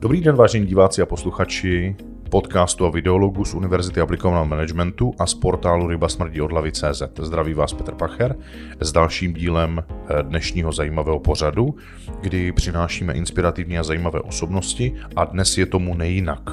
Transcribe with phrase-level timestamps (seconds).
[0.00, 1.96] Dobrý den, vážení diváci a posluchači
[2.30, 7.02] podcastu a videologu z Univerzity aplikovaného managementu a z portálu Ryba smrdí od CZ.
[7.22, 8.36] Zdraví vás Petr Pacher
[8.80, 11.74] s dalším dílem eh, dnešního zajímavého pořadu,
[12.20, 16.50] kdy přinášíme inspirativní a zajímavé osobnosti a dnes je tomu nejinak.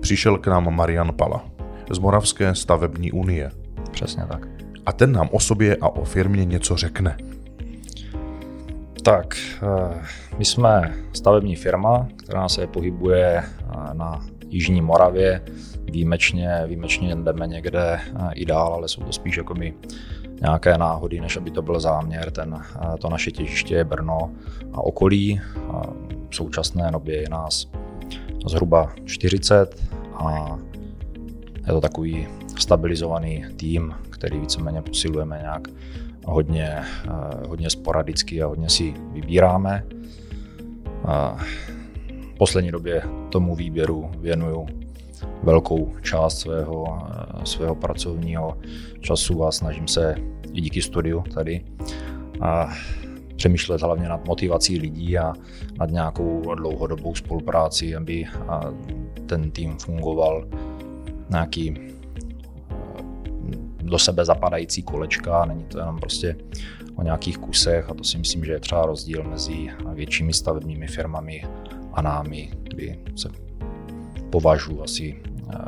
[0.00, 1.44] Přišel k nám Marian Pala
[1.90, 3.50] z Moravské stavební unie.
[3.90, 4.48] Přesně tak.
[4.86, 7.16] A ten nám o sobě a o firmě něco řekne.
[9.02, 10.02] Tak, eh,
[10.38, 15.42] my jsme stavební firma, která se pohybuje eh, na Jižní Moravě.
[15.84, 19.74] Výjimečně, výjimečně jdeme někde eh, i dál, ale jsou to spíš jako my
[20.40, 22.30] nějaké náhody, než aby to byl záměr.
[22.30, 22.62] Ten,
[23.00, 24.30] to naše těžiště je Brno
[24.72, 25.40] a okolí.
[26.30, 27.66] V současné době je nás
[28.46, 29.82] zhruba 40
[30.14, 30.58] a
[31.66, 32.28] je to takový
[32.58, 35.68] stabilizovaný tým, který víceméně posilujeme nějak
[36.24, 39.84] hodně, eh, hodně sporadicky a hodně si vybíráme.
[42.20, 44.66] V poslední době tomu výběru věnuju
[45.42, 48.58] velkou část svého, eh, svého pracovního
[49.00, 50.14] času a snažím se
[50.52, 51.64] i díky studiu tady
[52.40, 52.70] a
[53.36, 55.32] přemýšlet hlavně nad motivací lidí a
[55.78, 58.24] nad nějakou dlouhodobou spolupráci, aby
[59.26, 60.44] ten tým fungoval
[61.30, 61.74] nějaký
[63.82, 66.36] do sebe zapadající kolečka, není to jenom prostě
[66.94, 71.44] o nějakých kusech a to si myslím, že je třeba rozdíl mezi většími stavebními firmami
[71.92, 73.28] a námi, kdy se
[74.30, 75.58] považuji asi eh,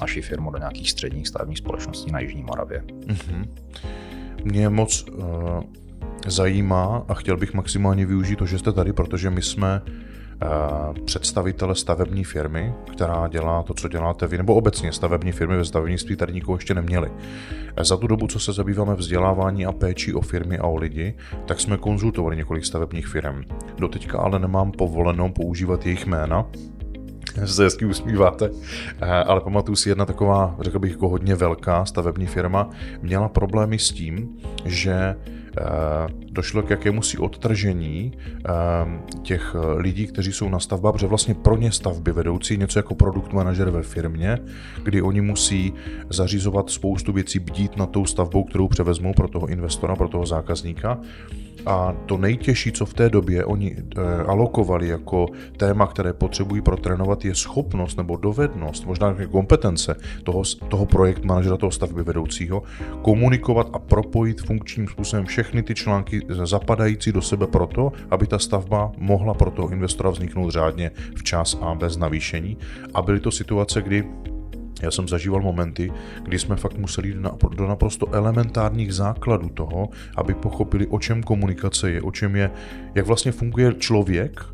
[0.00, 2.82] naši firmu do nějakých středních stavebních společností na Jižní Moravě.
[2.82, 3.48] Mm-hmm.
[4.44, 5.24] Mě moc uh,
[6.26, 10.09] zajímá a chtěl bych maximálně využít to, že jste tady, protože my jsme Eh,
[11.04, 16.16] představitele stavební firmy, která dělá to, co děláte vy, nebo obecně stavební firmy ve stavebnictví
[16.16, 17.10] tady nikoho ještě neměli.
[17.76, 21.14] Eh, za tu dobu, co se zabýváme vzdělávání a péči o firmy a o lidi,
[21.46, 23.42] tak jsme konzultovali několik stavebních firm.
[23.78, 26.46] Doteďka ale nemám povolenou používat jejich jména,
[27.44, 28.50] se hezky usmíváte,
[29.00, 32.70] eh, ale pamatuju si jedna taková, řekl bych, jako hodně velká stavební firma,
[33.02, 35.39] měla problémy s tím, že Eh,
[36.30, 38.52] došlo k jakémusi odtržení eh,
[39.22, 43.32] těch lidí, kteří jsou na stavbách, protože vlastně pro ně stavby vedoucí něco jako produkt
[43.32, 44.38] manažer ve firmě,
[44.82, 45.72] kdy oni musí
[46.10, 50.98] zařizovat spoustu věcí, bdít nad tou stavbou, kterou převezmou pro toho investora, pro toho zákazníka.
[51.66, 57.24] A to nejtěžší, co v té době oni eh, alokovali jako téma, které potřebují protrénovat,
[57.24, 62.62] je schopnost nebo dovednost, možná kompetence toho, toho projekt manažera, toho stavby vedoucího,
[63.02, 68.92] komunikovat a propojit funkčním způsobem všechny ty články zapadající do sebe proto, aby ta stavba
[68.96, 72.56] mohla pro toho investora vzniknout řádně včas a bez navýšení.
[72.94, 74.04] A byly to situace, kdy
[74.82, 75.92] já jsem zažíval momenty,
[76.22, 77.16] kdy jsme fakt museli jít
[77.56, 82.50] do naprosto elementárních základů toho, aby pochopili, o čem komunikace je, o čem je,
[82.94, 84.44] jak vlastně funguje člověk,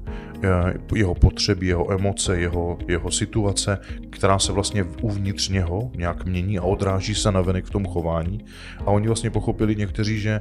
[0.42, 3.78] eh, jeho potřeby, jeho emoce, jeho, jeho situace,
[4.10, 8.44] která se vlastně uvnitř něho nějak mění a odráží se navenek v tom chování.
[8.80, 10.40] A oni vlastně pochopili někteří, že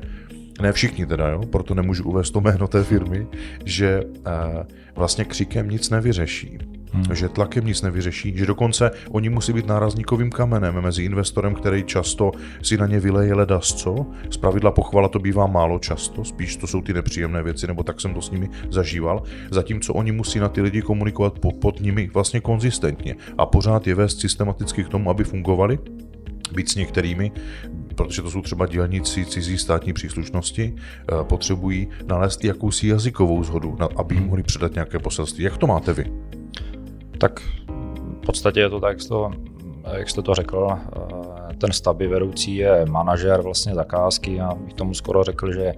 [0.62, 3.28] ne všichni teda, jo, proto nemůžu uvést to jméno té firmy,
[3.66, 6.58] že eh, vlastně křikem nic nevyřeší.
[6.96, 7.16] Hmm.
[7.16, 12.32] že tlakem nic nevyřeší, že dokonce oni musí být nárazníkovým kamenem mezi investorem, který často
[12.62, 14.06] si na ně vyleje ledas, co?
[14.30, 18.02] Z pravidla pochvala to bývá málo často, spíš to jsou ty nepříjemné věci, nebo tak
[18.02, 22.10] jsem to s nimi zažíval, zatímco oni musí na ty lidi komunikovat pod, pod nimi
[22.14, 23.16] vlastně konzistentně.
[23.38, 25.80] A pořád je vést systematicky k tomu, aby fungovali,
[26.54, 27.32] být s některými,
[27.96, 34.16] protože to jsou třeba dělníci cizí státní příslušnosti, eh, potřebují nalézt jakousi jazykovou zhodu, aby
[34.16, 35.44] jim mohli předat nějaké poselství.
[35.44, 36.06] Jak to máte vy?
[37.18, 37.40] Tak
[38.22, 39.32] v podstatě je to tak, jak jste to,
[39.94, 40.68] jak jste to řekl.
[40.72, 45.74] Eh, ten stavby vedoucí je manažer vlastně zakázky a bych tomu skoro řekl, že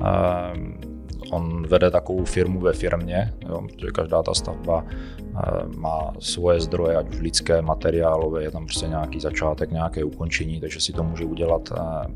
[0.00, 0.93] eh,
[1.30, 5.40] on vede takovou firmu ve firmě, jo, protože každá ta stavba eh,
[5.76, 10.80] má svoje zdroje, ať už lidské, materiálové, je tam prostě nějaký začátek, nějaké ukončení, takže
[10.80, 11.72] si to může udělat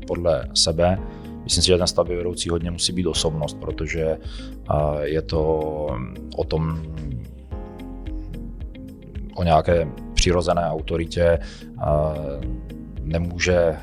[0.07, 0.99] podle sebe.
[1.43, 4.17] Myslím si, že ten stavby vedoucí hodně musí být osobnost, protože
[5.01, 5.41] je to
[6.35, 6.81] o tom,
[9.35, 11.39] o nějaké přirozené autoritě
[13.09, 13.77] nemůže e,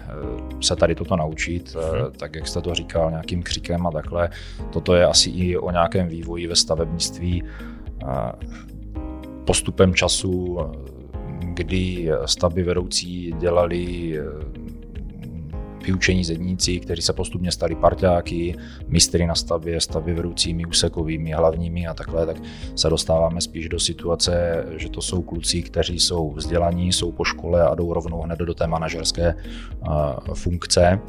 [0.60, 2.12] se tady toto naučit, hmm.
[2.16, 4.30] tak jak jste to říkal, nějakým křikem a takhle.
[4.72, 7.42] Toto je asi i o nějakém vývoji ve stavebnictví
[9.44, 10.58] postupem času,
[11.40, 14.14] kdy stavby vedoucí dělali
[15.86, 18.54] vyučení zedníci, kteří se postupně stali parťáky,
[18.88, 22.36] mistry na stavbě, stavby vedoucími, úsekovými, hlavními a takhle, tak
[22.74, 27.62] se dostáváme spíš do situace, že to jsou kluci, kteří jsou vzdělaní, jsou po škole
[27.62, 29.34] a jdou rovnou hned do té manažerské
[30.34, 31.00] funkce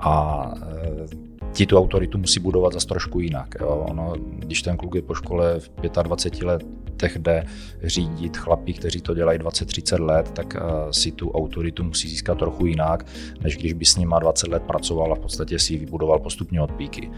[0.00, 0.44] a
[0.82, 3.54] e, ti tu autoritu musí budovat zase trošku jinak.
[3.60, 3.86] Jo.
[3.90, 5.68] Ono, když ten kluk je po škole v
[6.02, 6.62] 25 let
[6.96, 7.44] projektech jde
[7.84, 10.56] řídit chlapí, kteří to dělají 20-30 let, tak
[10.90, 13.06] si tu autoritu musí získat trochu jinak,
[13.40, 16.60] než když by s nima 20 let pracoval a v podstatě si ji vybudoval postupně
[16.60, 17.10] od píky.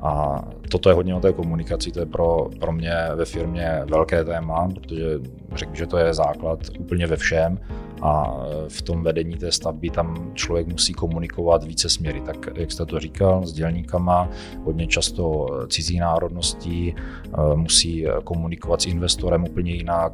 [0.00, 4.24] A toto je hodně o té komunikaci, to je pro, pro mě ve firmě velké
[4.24, 5.04] téma, protože
[5.54, 7.58] řekl, že to je základ úplně ve všem
[8.02, 8.36] a
[8.68, 12.20] v tom vedení té stavby tam člověk musí komunikovat více směry.
[12.20, 14.28] Tak jak jste to říkal, s dělníkama,
[14.64, 16.94] hodně často cizí národností,
[17.54, 20.12] musí komunikovat s investorem úplně jinak,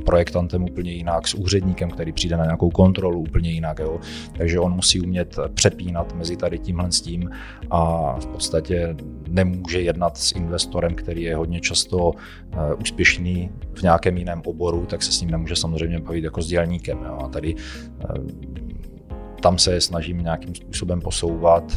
[0.00, 3.78] projektantem úplně jinak, s úředníkem, který přijde na nějakou kontrolu úplně jinak.
[3.78, 4.00] Jo.
[4.36, 7.30] Takže on musí umět přepínat mezi tady tímhle s tím
[7.70, 8.96] a v podstatě
[9.28, 12.12] nemůže jednat s investorem, který je hodně často
[12.52, 16.46] eh, úspěšný v nějakém jiném oboru, tak se s ním nemůže samozřejmě bavit jako s
[16.46, 16.98] dělníkem.
[17.06, 17.18] Jo.
[17.24, 17.54] A tady
[18.00, 18.06] eh,
[19.42, 21.72] tam se snažím nějakým způsobem posouvat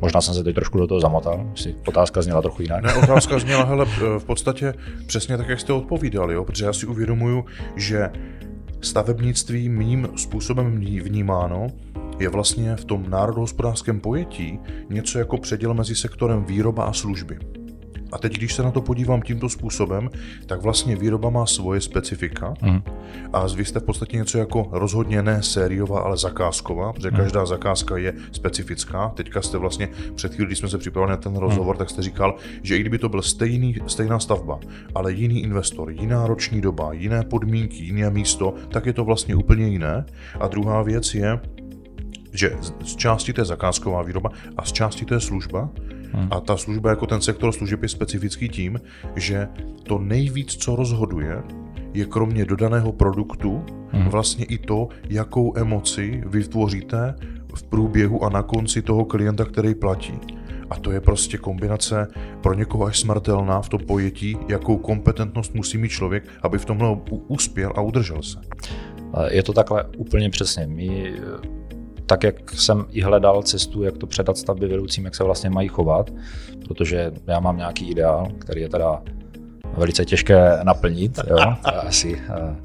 [0.00, 2.82] Možná jsem se teď trošku do toho zamotal, si otázka zněla trochu jinak.
[2.84, 3.86] Ne, otázka zněla, hele,
[4.18, 4.74] v podstatě
[5.06, 6.44] přesně tak, jak jste odpovídali, jo?
[6.44, 7.44] protože já si uvědomuju,
[7.76, 8.10] že
[8.80, 11.66] stavebnictví mým způsobem vnímáno
[12.18, 14.58] je vlastně v tom národohospodářském pojetí
[14.88, 17.38] něco jako předěl mezi sektorem výroba a služby.
[18.12, 20.10] A teď, když se na to podívám tímto způsobem,
[20.46, 22.82] tak vlastně výroba má svoje specifika mm.
[23.32, 27.16] a vy jste v podstatě něco jako rozhodně ne sériová, ale zakázková, protože mm.
[27.16, 29.08] každá zakázka je specifická.
[29.08, 31.78] Teďka jste vlastně před chvílí, když jsme se připravili na ten rozhovor, mm.
[31.78, 34.60] tak jste říkal, že i kdyby to byl stejný, stejná stavba,
[34.94, 39.68] ale jiný investor, jiná roční doba, jiné podmínky, jiné místo, tak je to vlastně úplně
[39.68, 40.06] jiné.
[40.40, 41.40] A druhá věc je,
[42.32, 45.70] že z části to je zakázková výroba a z části to je služba.
[46.12, 46.28] Hmm.
[46.30, 48.80] A ta služba jako ten sektor služeb je specifický tím,
[49.16, 49.48] že
[49.82, 51.42] to nejvíc, co rozhoduje,
[51.94, 54.08] je kromě dodaného produktu hmm.
[54.08, 57.14] vlastně i to, jakou emoci vytvoříte
[57.54, 60.12] v průběhu a na konci toho klienta, který platí.
[60.70, 62.08] A to je prostě kombinace
[62.42, 66.96] pro někoho až smrtelná v tom pojetí, jakou kompetentnost musí mít člověk, aby v tomhle
[67.28, 68.38] uspěl a udržel se.
[69.30, 70.66] Je to takhle úplně přesně.
[70.66, 71.14] My
[72.08, 75.68] tak, jak jsem i hledal cestu, jak to předat stavby vedoucím, jak se vlastně mají
[75.68, 76.10] chovat,
[76.68, 79.02] protože já mám nějaký ideál, který je teda
[79.76, 81.20] velice těžké naplnit.
[81.30, 81.36] Jo?
[81.64, 82.56] Asi eh,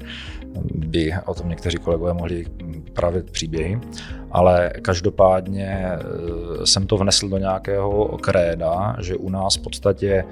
[0.74, 2.44] by o tom někteří kolegové mohli
[2.92, 3.80] právě příběhy,
[4.30, 10.24] ale každopádně eh, jsem to vnesl do nějakého kréda, že u nás v podstatě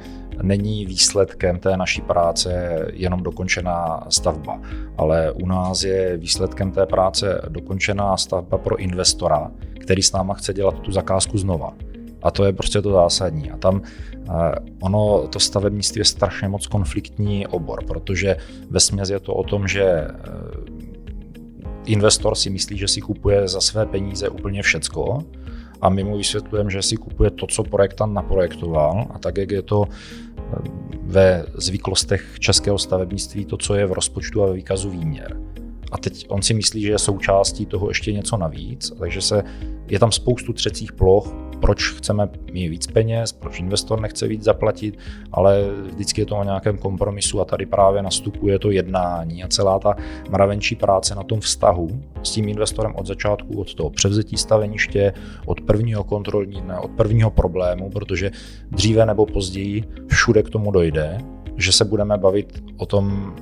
[0.43, 4.61] není výsledkem té naší práce jenom dokončená stavba,
[4.99, 10.55] ale u nás je výsledkem té práce dokončená stavba pro investora, který s náma chce
[10.55, 11.75] dělat tu zakázku znova.
[12.23, 13.51] A to je prostě to zásadní.
[13.51, 18.37] A tam eh, ono, to stavebnictví je strašně moc konfliktní obor, protože
[18.71, 20.11] ve směs je to o tom, že eh,
[21.85, 25.25] investor si myslí, že si kupuje za své peníze úplně všecko,
[25.83, 29.63] a my mu vysvětlujeme, že si kupuje to, co projektant naprojektoval a tak, jak je
[29.63, 30.43] to eh,
[31.03, 35.37] ve zvyklostech českého stavebnictví, to, co je v rozpočtu a ve výkazu výměr.
[35.93, 39.43] A teď on si myslí, že je součástí toho ještě něco navíc, takže se,
[39.89, 44.99] je tam spoustu třecích ploch, proč chceme mít víc peněz, proč investor nechce víc zaplatit,
[45.33, 49.79] ale vždycky je to o nějakém kompromisu a tady právě nastupuje to jednání a celá
[49.79, 49.97] ta
[50.31, 55.13] mravenčí práce na tom vztahu s tím investorem od začátku, od toho převzetí staveniště,
[55.47, 58.31] od prvního kontrolní dne, od prvního problému, protože
[58.71, 61.19] dříve nebo později všude k tomu dojde,
[61.57, 63.35] že se budeme bavit o tom,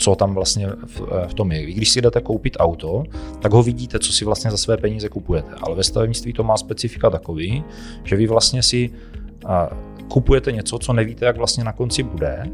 [0.00, 1.66] co tam vlastně v, eh, v tom je.
[1.66, 3.04] Vy, když si jdete koupit auto,
[3.40, 5.50] tak ho vidíte, co si vlastně za své peníze kupujete.
[5.62, 7.64] Ale ve stavebnictví to má specifika takový,
[8.04, 8.90] že vy vlastně si
[10.08, 12.44] kupujete něco, co nevíte, jak vlastně na konci bude,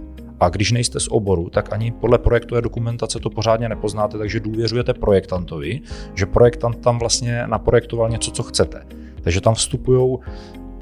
[0.41, 4.95] a když nejste z oboru, tak ani podle projektové dokumentace to pořádně nepoznáte, takže důvěřujete
[4.95, 5.81] projektantovi,
[6.15, 8.83] že projektant tam vlastně naprojektoval něco, co chcete.
[9.23, 10.19] Takže tam vstupují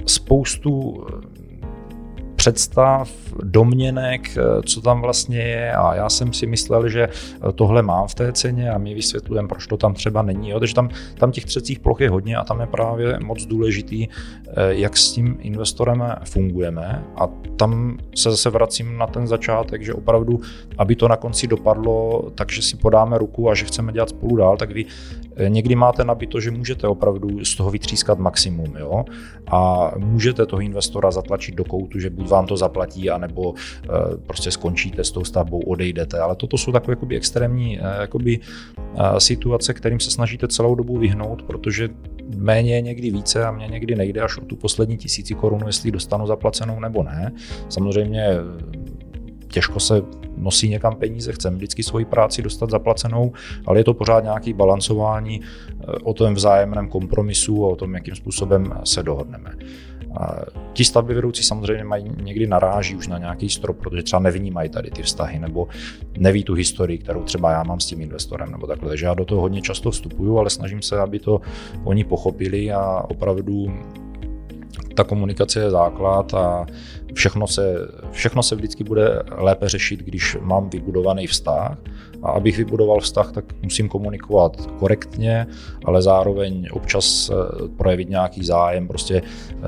[0.07, 1.05] spoustu
[2.45, 3.11] představ,
[3.43, 8.09] domněnek, eh, co tam vlastně je a já jsem si myslel, že eh, tohle mám
[8.09, 10.51] v té ceně a my vysvětlujeme, proč to tam třeba není.
[10.51, 10.59] Jo?
[10.59, 14.53] Takže tam, tam těch třecích ploch je hodně a tam je právě moc důležitý, eh,
[14.69, 20.41] jak s tím investorem fungujeme a tam se zase vracím na ten začátek, že opravdu,
[20.79, 24.57] aby to na konci dopadlo, takže si podáme ruku a že chceme dělat spolu dál,
[24.57, 24.85] tak vy
[25.49, 29.05] někdy máte nabito, že můžete opravdu z toho vytřískat maximum jo?
[29.47, 33.89] a můžete toho investora zatlačit do koutu, že buď vám to zaplatí, anebo eh,
[34.27, 36.19] prostě skončíte s tou stavbou, odejdete.
[36.19, 38.41] Ale toto jsou takové jakoby extrémní eh, jakoby,
[38.97, 41.89] eh, situace, kterým se snažíte celou dobu vyhnout, protože
[42.37, 45.91] méně je někdy více a mě někdy nejde až o tu poslední tisíci korunu, jestli
[45.91, 47.33] dostanu zaplacenou nebo ne.
[47.69, 48.29] Samozřejmě
[49.55, 50.03] těžko se
[50.37, 53.33] nosí někam peníze, chceme vždycky svoji práci dostat zaplacenou,
[53.67, 55.41] ale je to pořád nějaký balancování
[56.03, 59.51] o tom vzájemném kompromisu a o tom, jakým způsobem se dohodneme.
[60.73, 64.91] Ti stavby vedoucí samozřejmě mají někdy naráží už na nějaký strop, protože třeba nevnímají tady
[64.91, 65.69] ty vztahy nebo
[66.19, 68.89] neví tu historii, kterou třeba já mám s tím investorem nebo takhle.
[68.89, 71.41] Takže já do toho hodně často vstupuju, ale snažím se, aby to
[71.85, 73.67] oni pochopili a opravdu
[74.95, 76.67] ta komunikace je základ a
[77.15, 81.79] všechno se, všechno se vždycky bude lépe řešit, když mám vybudovaný vztah.
[82.23, 85.47] A abych vybudoval vztah, tak musím komunikovat korektně,
[85.85, 88.89] ale zároveň občas eh, projevit nějaký zájem.
[88.89, 89.63] Prostě eh,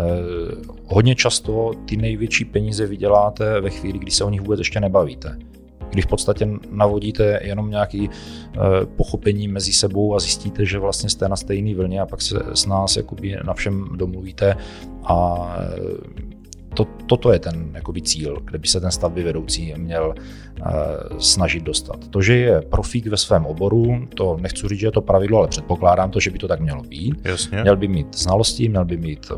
[0.86, 5.38] hodně často ty největší peníze vyděláte ve chvíli, kdy se o nich vůbec ještě nebavíte
[5.96, 8.58] když v podstatě navodíte jenom nějaké eh,
[8.96, 12.66] pochopení mezi sebou a zjistíte, že vlastně jste na stejné vlně a pak se s
[12.66, 14.56] nás jakoby na všem domluvíte
[15.04, 16.36] a eh,
[16.76, 20.14] to, toto je ten jakoby, cíl, kde by se ten stavby vedoucí měl
[20.60, 22.08] uh, snažit dostat.
[22.08, 25.48] To, že je profík ve svém oboru, to nechci říct, že je to pravidlo, ale
[25.48, 27.14] předpokládám to, že by to tak mělo být.
[27.24, 27.62] Jasně.
[27.62, 29.32] Měl by mít znalosti, měl by mít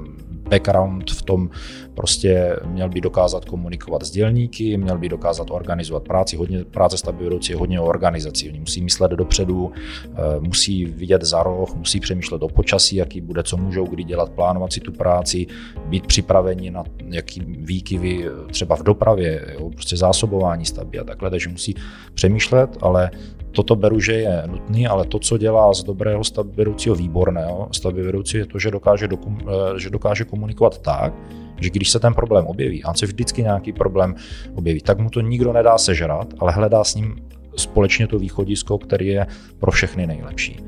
[0.48, 1.50] background v tom,
[1.94, 6.36] prostě měl by dokázat komunikovat s dělníky, měl by dokázat organizovat práci.
[6.36, 8.48] Hodně práce stavby vedoucí je hodně o organizaci.
[8.48, 9.72] Oni musí myslet dopředu,
[10.04, 14.30] eh, musí vidět za roh, musí přemýšlet o počasí, jaký bude, co můžou kdy dělat,
[14.30, 15.46] plánovat si tu práci,
[15.86, 21.48] být připraveni na jaký výkyvy třeba v dopravě, jo, prostě zásobování stavby a takhle, takže
[21.48, 21.74] musí
[22.14, 23.10] přemýšlet, ale
[23.52, 28.46] toto beru, že je nutný, ale to, co dělá z dobrého stavbyvedoucího výborného stavbyvedoucí, je
[28.46, 31.14] to, že dokáže, dokum, eh, že dokáže komunikovat tak,
[31.60, 34.14] že když se ten problém objeví, a on se vždycky nějaký problém
[34.54, 37.16] objeví, tak mu to nikdo nedá sežrat, ale hledá s ním
[37.56, 39.26] společně to východisko, který je
[39.58, 40.60] pro všechny nejlepší.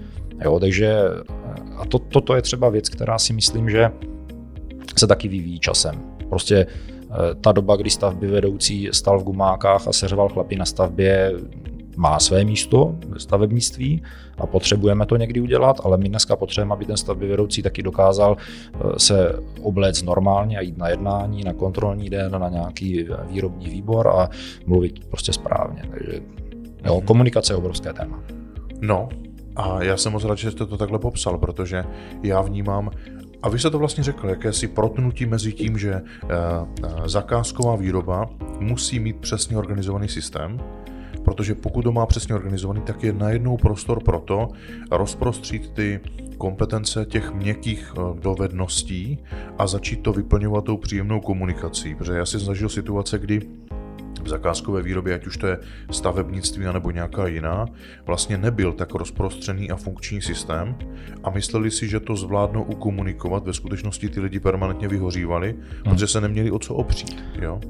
[0.44, 1.24] Jo, takže eh,
[1.76, 3.90] a to, toto je třeba věc, která si myslím, že
[4.96, 6.02] se taky vyvíjí časem.
[6.28, 11.32] Prostě eh, ta doba, kdy stavby vedoucí stal v gumákách a seřval chlapy na stavbě,
[12.00, 14.02] má své místo ve stavebnictví
[14.38, 18.36] a potřebujeme to někdy udělat, ale my dneska potřebujeme, aby ten stavby vedoucí taky dokázal
[18.36, 24.08] eh, se obléct normálně a jít na jednání, na kontrolní den, na nějaký výrobní výbor
[24.08, 24.28] a
[24.66, 25.82] mluvit prostě správně.
[25.90, 26.20] Takže
[26.84, 27.06] jo, mhm.
[27.06, 28.22] komunikace je obrovské téma.
[28.80, 29.08] No,
[29.56, 31.84] a já jsem moc rád, že jste to takhle popsal, protože
[32.22, 32.90] já vnímám,
[33.42, 38.26] a vy jste to vlastně řekl, jakési protnutí mezi tím, že eh, eh, zakázková výroba
[38.60, 40.60] musí mít přesně organizovaný systém,
[41.30, 44.48] protože pokud to má přesně organizovaný, tak je najednou prostor pro to
[44.90, 46.00] rozprostřít ty
[46.38, 49.18] kompetence těch měkkých eh, dovedností
[49.58, 51.94] a začít to vyplňovat tou příjemnou komunikací.
[51.94, 53.40] Protože já si zažil situace, kdy
[54.22, 55.58] v zakázkové výrobě, ať už to je
[55.90, 57.66] stavebnictví nebo nějaká jiná,
[58.06, 60.74] vlastně nebyl tak rozprostřený a funkční systém
[61.24, 63.46] a mysleli si, že to zvládnou ukomunikovat.
[63.46, 65.82] Ve skutečnosti ty lidi permanentně vyhořívali, hmm.
[65.84, 67.24] protože se neměli o co opřít.
[67.42, 67.60] Jo?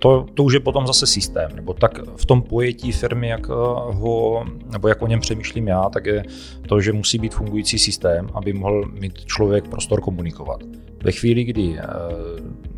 [0.00, 3.52] To, to už je potom zase systém, nebo tak v tom pojetí firmy, jak eh,
[3.94, 6.24] ho, nebo jak o něm přemýšlím já, tak je
[6.68, 10.60] to, že musí být fungující systém, aby mohl mít člověk prostor komunikovat.
[11.04, 11.82] Ve chvíli, kdy eh,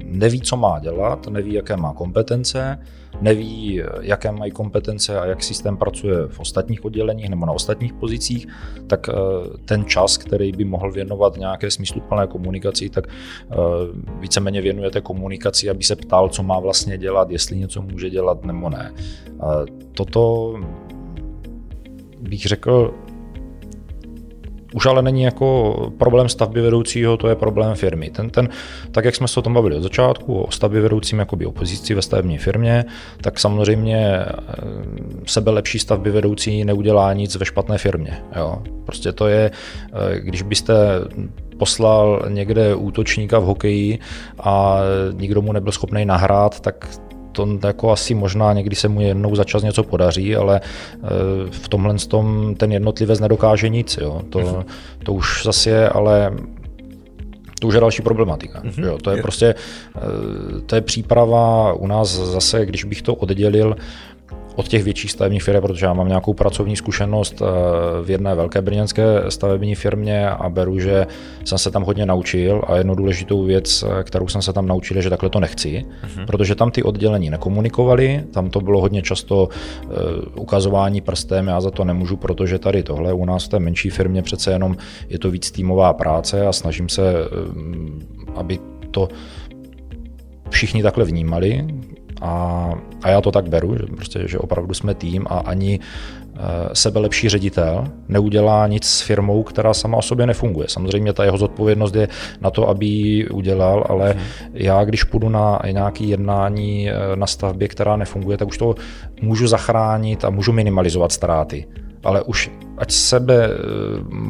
[0.05, 2.79] neví, co má dělat, neví, jaké má kompetence,
[3.23, 8.47] neví, jaké mají kompetence a jak systém pracuje v ostatních odděleních nebo na ostatních pozicích,
[8.87, 9.13] tak eh,
[9.65, 13.55] ten čas, který by mohl věnovat nějaké smysluplné komunikaci, tak eh,
[14.21, 18.71] víceméně věnujete komunikaci, aby se ptal, co má vlastně dělat, jestli něco může dělat nebo
[18.71, 18.93] ne.
[19.93, 20.55] Toto
[22.21, 22.95] bych řekl,
[24.75, 28.11] už ale není jako problém stavby vedoucího, to je problém firmy.
[28.11, 28.49] Ten, ten,
[28.91, 32.03] tak jak jsme se o tom bavili od začátku, o stavbě vedoucím jakoby opozici ve
[32.03, 32.85] stavební firmě,
[33.21, 34.27] tak samozřejmě eh,
[35.27, 38.19] sebe lepší stavby vedoucí neudělá nic ve špatné firmě.
[38.37, 38.63] Jo.
[38.87, 39.51] Prostě to je,
[39.93, 40.75] eh, když byste
[41.59, 43.99] poslal někde útočníka v hokeji
[44.41, 44.79] a
[45.13, 46.89] nikdo mu nebyl schopný nahrát, tak
[47.33, 51.09] to jako asi možná někdy se mu jednou za čas něco podaří, ale eh,
[51.51, 53.99] v tomhle tom ten jednotlivec nedokáže nic.
[54.01, 54.23] Jo.
[54.31, 54.65] To, mhm.
[55.03, 56.33] to už zase je, ale
[57.63, 58.63] to už je další problematika.
[58.63, 58.85] Mm-hmm.
[58.85, 59.55] Jo, to je, prostě,
[59.97, 63.77] eh, to je příprava u nás zase, když bych to oddělil,
[64.57, 67.45] od těch větších stavebních firm, protože já mám nějakou pracovní zkušenost eh,
[68.05, 71.07] v jedné velké brněnské stavební firmě a beru, že
[71.45, 74.97] jsem se tam hodně naučil a jednu důležitou věc, eh, kterou jsem se tam naučil,
[74.97, 76.27] je, že takhle to nechci, uh-huh.
[76.27, 79.49] protože tam ty oddělení nekomunikovali, tam to bylo hodně často
[79.85, 79.93] uh,
[80.37, 84.23] ukazování prstem, já za to nemůžu, protože tady tohle u nás v té menší firmě
[84.23, 84.77] přece jenom
[85.09, 87.15] je to víc týmová práce a snažím se,
[88.35, 88.59] aby
[88.91, 89.09] to
[90.51, 91.67] všichni takhle vnímali,
[92.23, 96.75] a, a já to tak beru, že, prostě, že opravdu jsme tým a ani e,
[96.75, 100.69] sebe lepší ředitel neudělá nic s firmou, která sama o sobě nefunguje.
[100.69, 102.09] Samozřejmě ta jeho zodpovědnost je
[102.41, 104.23] na to, aby ji udělal, ale hmm.
[104.55, 108.75] já, když půjdu na nějaké jednání e, na stavbě, která nefunguje, tak už to
[109.23, 111.67] můžu zachránit a můžu minimalizovat ztráty
[112.05, 113.51] ale už ať sebe, eh,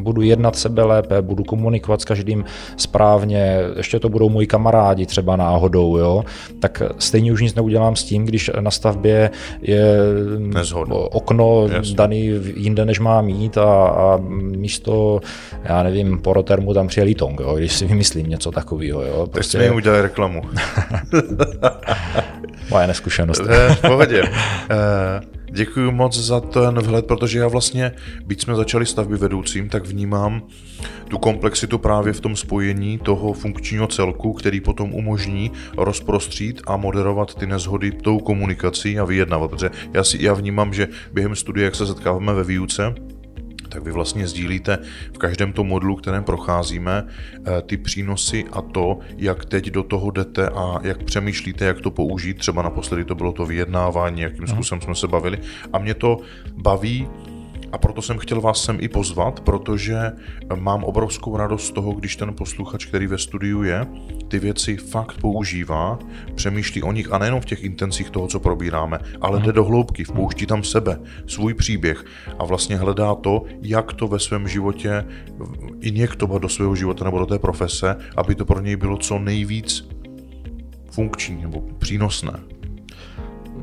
[0.01, 2.45] budu jednat sebe lépe, budu komunikovat s každým
[2.77, 6.25] správně, ještě to budou moji kamarádi třeba náhodou, jo,
[6.61, 9.31] tak stejně už nic neudělám s tím, když na stavbě
[9.63, 9.85] je
[10.39, 10.95] Nezhodu.
[10.95, 11.97] okno Jasně.
[11.97, 15.21] daný jinde, než má mít a, a místo,
[15.65, 19.03] já nevím, porotermu tam přijel tong, jo, když si vymyslím něco takového.
[19.03, 19.33] Jo, prostě...
[19.33, 20.43] Tak jsme jim udělali reklamu.
[22.71, 23.43] Moje neskušenost.
[23.75, 24.23] v pohodě.
[25.55, 27.93] Děkuji moc za ten vhled, protože já vlastně,
[28.25, 30.43] byť jsme začali stavby vedoucím, tak vnímám
[31.09, 37.35] tu komplexitu právě v tom spojení toho funkčního celku, který potom umožní rozprostřít a moderovat
[37.35, 39.51] ty nezhody tou komunikací a vyjednávat.
[39.51, 42.95] Protože já, si, já vnímám, že během studie, jak se setkáváme ve výuce,
[43.73, 44.79] tak vy vlastně sdílíte
[45.15, 50.11] v každém tom modulu, kterém procházíme, eh, ty přínosy a to, jak teď do toho
[50.11, 52.39] jdete a jak přemýšlíte, jak to použít.
[52.39, 54.49] Třeba naposledy to bylo to vyjednávání, jakým mhm.
[54.49, 55.39] způsobem jsme se bavili.
[55.73, 56.17] A mě to
[56.57, 57.09] baví
[57.73, 60.13] a proto jsem chtěl vás sem i pozvat, protože
[60.55, 63.87] mám obrovskou radost z toho, když ten posluchač, který ve studiu je,
[64.29, 65.99] ty věci fakt používá,
[66.35, 70.05] přemýšlí o nich a nejenom v těch intencích toho, co probíráme, ale jde do hloubky,
[70.05, 72.05] vpouští tam sebe, svůj příběh
[72.39, 75.05] a vlastně hledá to, jak to ve svém životě
[75.81, 79.89] injektovat do svého života nebo do té profese, aby to pro něj bylo co nejvíc
[80.91, 82.33] funkční nebo přínosné.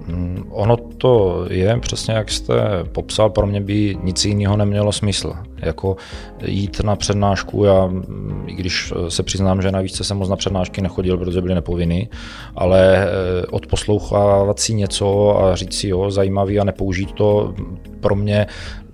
[0.09, 2.53] Mm, ono to je přesně, jak jste
[2.91, 5.33] popsal, pro mě by nic jiného nemělo smysl.
[5.57, 5.95] Jako
[6.45, 7.89] jít na přednášku, já,
[8.45, 12.09] i když se přiznám, že na výšce jsem moc na přednášky nechodil, protože byly nepovinný,
[12.55, 13.07] ale eh,
[13.45, 17.53] odposlouchávat si něco a říct si, jo, zajímavý a nepoužít to,
[17.99, 18.47] pro mě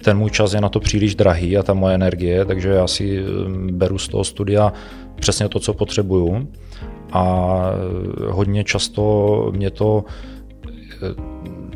[0.03, 3.19] ten můj čas je na to příliš drahý a ta moje energie, takže já si
[3.19, 3.23] eh,
[3.71, 4.73] beru z toho studia
[5.19, 6.47] přesně to, co potřebuju.
[7.11, 10.03] A eh, hodně často mě to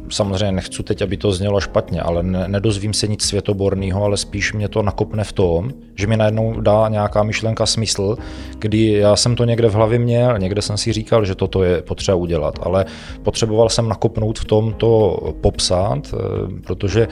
[0.09, 4.53] samozřejmě nechci teď, aby to znělo špatně, ale ne, nedozvím se nic světoborného, ale spíš
[4.53, 8.17] mě to nakopne v tom, že mi najednou dá nějaká myšlenka smysl,
[8.59, 11.81] kdy já jsem to někde v hlavě měl, někde jsem si říkal, že toto je
[11.81, 12.85] potřeba udělat, ale
[13.23, 16.17] potřeboval jsem nakopnout v tom to popsat, eh,
[16.67, 17.07] protože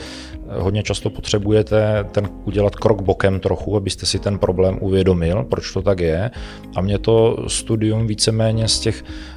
[0.50, 5.82] hodně často potřebujete ten udělat krok bokem trochu, abyste si ten problém uvědomil, proč to
[5.82, 6.32] tak je.
[6.76, 9.04] A mě to studium víceméně z těch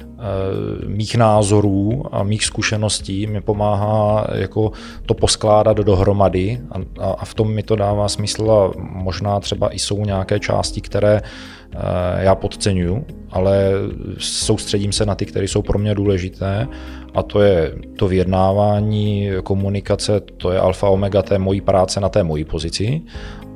[0.87, 4.71] mých názorů a mých zkušeností mi pomáhá jako
[5.05, 6.61] to poskládat dohromady
[6.99, 10.81] a, a v tom mi to dává smysl a možná třeba i jsou nějaké části,
[10.81, 11.77] které eh,
[12.17, 13.71] já podceňuju, ale
[14.17, 16.67] soustředím se na ty, které jsou pro mě důležité
[17.13, 22.23] a to je to vyjednávání, komunikace, to je alfa omega té mojí práce na té
[22.23, 23.01] mojí pozici,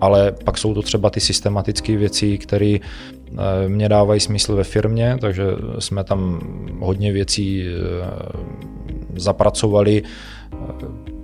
[0.02, 3.15] ale pak jsou to třeba ty systematické věci, které Eh,
[3.68, 5.44] mě dávají smysl ve firmě, takže
[5.80, 6.40] jsme tam
[6.80, 7.72] hodně věcí eh,
[9.16, 10.04] zapracovali.
[10.54, 11.15] eh,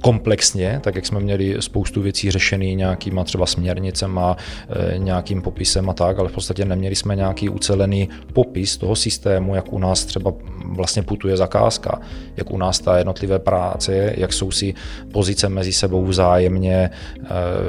[0.00, 4.36] komplexně, tak jak jsme měli spoustu věcí řešený nějakýma třeba směrnicema,
[4.94, 9.54] e, nějakým popisem a tak, ale v podstatě neměli jsme nějaký ucelený popis toho systému,
[9.54, 10.32] jak u nás třeba
[10.64, 12.00] vlastně putuje zakázka,
[12.36, 14.74] jak u nás ta jednotlivé práce, jak jsou si
[15.12, 16.90] pozice mezi sebou vzájemně, e,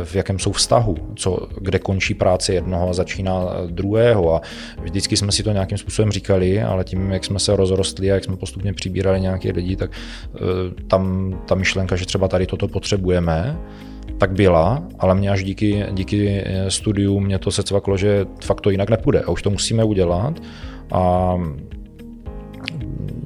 [0.05, 4.35] v jakém jsou vztahu, co, kde končí práce jednoho a začíná druhého.
[4.35, 4.41] A
[4.81, 8.23] vždycky jsme si to nějakým způsobem říkali, ale tím, jak jsme se rozrostli a jak
[8.23, 10.39] jsme postupně přibírali nějaké lidi, tak e,
[10.87, 13.57] tam ta myšlenka, že třeba třeba tady toto potřebujeme,
[14.17, 18.61] tak byla, ale mě až díky, díky eh, studiu mě to se cvaklo, že fakt
[18.61, 20.39] to jinak nepůjde a už to musíme udělat.
[20.91, 21.35] A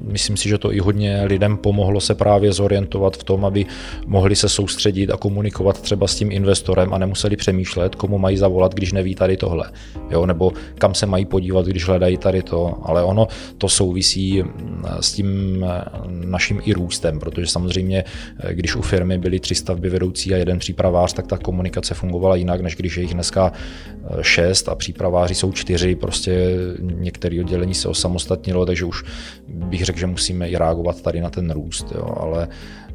[0.06, 3.66] myslím si, že to i hodně lidem pomohlo se právě zorientovat v tom, aby
[4.06, 8.74] mohli se soustředit a komunikovat třeba s tím investorem a nemuseli přemýšlet, komu mají zavolat,
[8.74, 9.70] když neví tady tohle,
[10.10, 10.26] jo?
[10.26, 15.12] nebo kam se mají podívat, když hledají tady to, ale ono to souvisí mm, s
[15.12, 15.28] tím
[15.68, 18.04] eh, naším i růstem, protože samozřejmě,
[18.40, 22.36] eh, když u firmy byly tři stavby vedoucí a jeden přípravář, tak ta komunikace fungovala
[22.36, 27.74] jinak, než když je jich dneska eh, šest a přípraváři jsou čtyři, prostě některé oddělení
[27.74, 29.04] se osamostatnilo, takže už
[29.48, 32.48] bych řekl, že musíme i reagovat tady na ten růst, jo, ale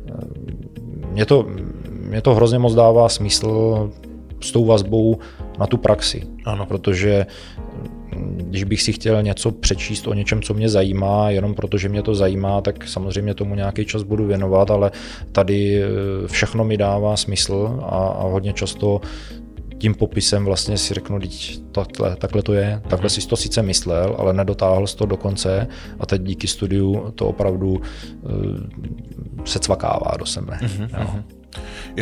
[0.08, 0.12] eh,
[1.12, 1.48] mě to,
[1.90, 3.90] mě to hrozně moc dává smysl
[4.42, 5.20] s tou vazbou
[5.60, 6.24] na tu praxi.
[6.46, 6.66] Ano.
[6.66, 7.26] Protože
[8.16, 12.02] mm, když bych si chtěl něco přečíst o něčem, co mě zajímá, jenom protože mě
[12.02, 14.92] to zajímá, tak samozřejmě tomu nějaký čas budu věnovat, ale
[15.32, 15.88] tady eh,
[16.28, 19.02] všechno mi dává smysl a, a hodně často
[19.82, 21.20] tím popisem vlastně si řeknu,
[21.72, 23.10] takhle, takhle to je, takhle mhm.
[23.10, 25.68] si to sice myslel, ale nedotáhl jsi to do konce
[26.00, 27.82] a teď díky studiu to opravdu uh,
[29.46, 30.60] se cvakává do sebe.
[30.62, 31.24] Uh-huh, uh-huh.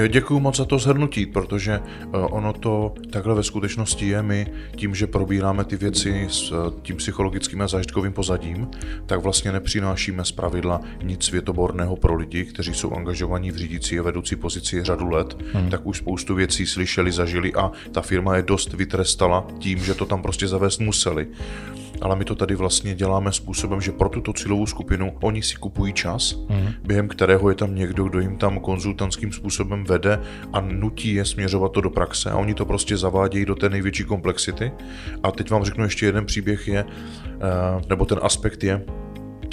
[0.08, 4.24] Děkuji moc za to zhrnutí, protože eh, ono to takhle ve skutečnosti je.
[4.24, 8.68] My tím, že probíráme ty věci s eh, tím psychologickým a zážitkovým pozadím,
[9.06, 14.04] tak vlastně nepřinášíme z pravidla nic světoborného pro lidi, kteří jsou angažovaní v řídící a
[14.04, 15.70] vedoucí pozici řadu let, hmm.
[15.70, 20.06] tak už spoustu věcí slyšeli, zažili a ta firma je dost vytrestala tím, že to
[20.06, 21.28] tam prostě zavést museli
[22.02, 25.94] ale my to tady vlastně děláme způsobem, že pro tuto cílovou skupinu oni si kupují
[25.94, 26.70] čas, mm.
[26.84, 30.20] během kterého je tam někdo, kdo jim tam konzultantským způsobem vede
[30.54, 34.04] a nutí je směřovat to do praxe a oni to prostě zavádějí do té největší
[34.04, 34.72] komplexity.
[35.24, 36.86] A teď vám řeknu ještě jeden příběh je,
[37.26, 38.86] eh, nebo ten aspekt je,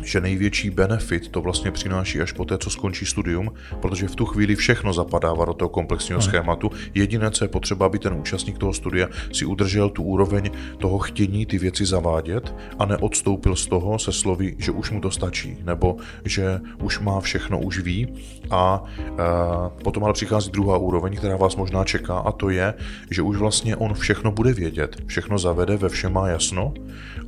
[0.07, 4.27] že největší benefit to vlastně přináší až po té, co skončí studium, protože v tu
[4.27, 6.29] chvíli všechno zapadává do toho komplexního hmm.
[6.29, 6.71] schématu.
[6.95, 11.47] Jediné, co je potřeba, aby ten účastník toho studia si udržel tu úroveň toho chtění
[11.47, 15.97] ty věci zavádět a neodstoupil z toho se slovy, že už mu to stačí, nebo
[16.25, 18.09] že už má všechno, už ví.
[18.51, 19.13] A e,
[19.85, 22.75] potom ale přichází druhá úroveň, která vás možná čeká, a to je,
[23.11, 26.75] že už vlastně on všechno bude vědět, všechno zavede, ve všem má jasno,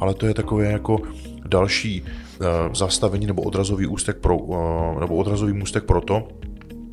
[0.01, 0.99] ale to je takové jako
[1.47, 2.05] další
[2.72, 6.29] zastavení nebo odrazový ústek pro, eh, nebo odrazový můstek pro to,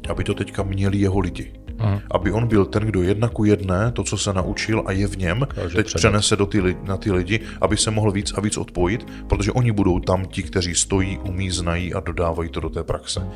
[0.10, 1.54] aby to teďka měli jeho lidi.
[1.80, 2.02] Aha.
[2.12, 5.18] Aby on byl ten, kdo jedna ku jedné, to, co se naučil a je v
[5.18, 6.00] něm, Takže teď předat.
[6.00, 9.72] přenese do ty, na ty lidi, aby se mohl víc a víc odpojit, protože oni
[9.72, 13.28] budou tam ti, kteří stojí, umí, znají a dodávají to do té praxe.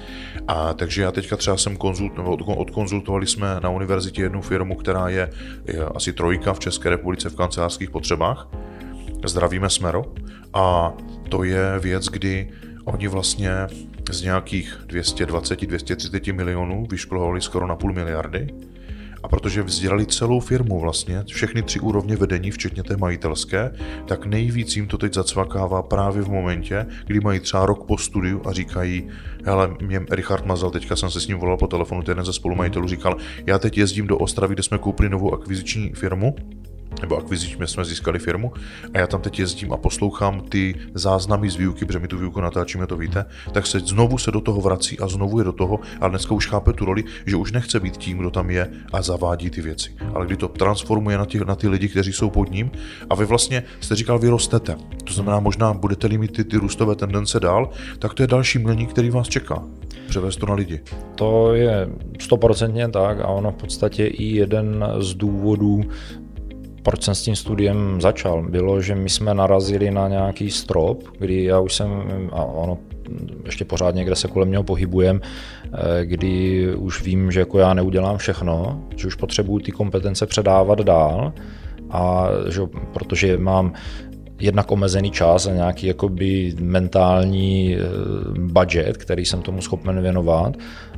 [0.47, 5.09] A takže já teďka třeba jsem konzult, nebo odkonzultovali jsme na univerzitě jednu firmu, která
[5.09, 5.29] je,
[5.65, 8.47] je asi trojka v České republice v kancelářských potřebách.
[9.25, 10.05] Zdravíme Smero.
[10.53, 10.93] A
[11.29, 12.49] to je věc, kdy
[12.85, 13.51] oni vlastně
[14.11, 18.47] z nějakých 220-230 milionů vyškolovali skoro na půl miliardy.
[19.23, 23.71] A protože vzdělali celou firmu vlastně, všechny tři úrovně vedení, včetně té majitelské,
[24.07, 28.41] tak nejvíc jim to teď zacvakává právě v momentě, kdy mají třeba rok po studiu
[28.45, 29.07] a říkají,
[29.45, 32.33] hele, mě Richard Mazal, teďka jsem se s ním volal po telefonu, ten jeden ze
[32.33, 36.35] spolumajitelů říkal, já teď jezdím do Ostravy, kde jsme koupili novou akviziční firmu
[37.01, 38.53] nebo akvizičně jsme získali firmu
[38.93, 42.41] a já tam teď jezdím a poslouchám ty záznamy z výuky, protože my tu výuku
[42.41, 45.79] natáčíme, to víte, tak se znovu se do toho vrací a znovu je do toho,
[46.01, 49.01] ale dneska už chápe tu roli, že už nechce být tím, kdo tam je a
[49.01, 52.51] zavádí ty věci, ale kdy to transformuje na, ty, na ty lidi, kteří jsou pod
[52.51, 52.71] ním
[53.09, 54.75] a vy vlastně jste říkal, vy rostete.
[55.03, 58.89] To znamená, možná budete-li mít ty, ty růstové tendence dál, tak to je další milník,
[58.89, 59.63] který vás čeká.
[60.09, 60.79] Převést to na lidi.
[61.15, 65.81] To je stoprocentně tak a ono v podstatě i jeden z důvodů,
[66.83, 71.43] proč jsem s tím studiem začal, bylo, že my jsme narazili na nějaký strop, kdy
[71.43, 71.89] já už jsem,
[72.31, 72.77] a ono
[73.45, 78.17] ještě pořád někde se kolem něho pohybujem, eh, kdy už vím, že jako já neudělám
[78.17, 81.33] všechno, že už potřebuju ty kompetence předávat dál
[81.89, 82.61] a že,
[82.93, 83.73] protože mám
[84.39, 87.79] jednak omezený čas a nějaký jakoby mentální eh,
[88.39, 90.57] budget, který jsem tomu schopen věnovat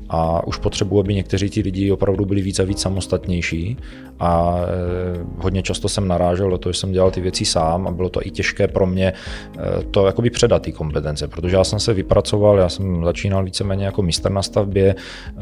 [0.10, 3.78] a už potřebuji, aby někteří ti lidi opravdu byli víc a víc samostatnější
[4.22, 7.92] a eh, hodně často jsem narážel do toho, že jsem dělal ty věci sám a
[7.92, 11.80] bylo to i těžké pro mě eh, to jakoby předat ty kompetence, protože já jsem
[11.80, 15.34] se vypracoval, já jsem začínal víceméně jako mistr na stavbě, eh,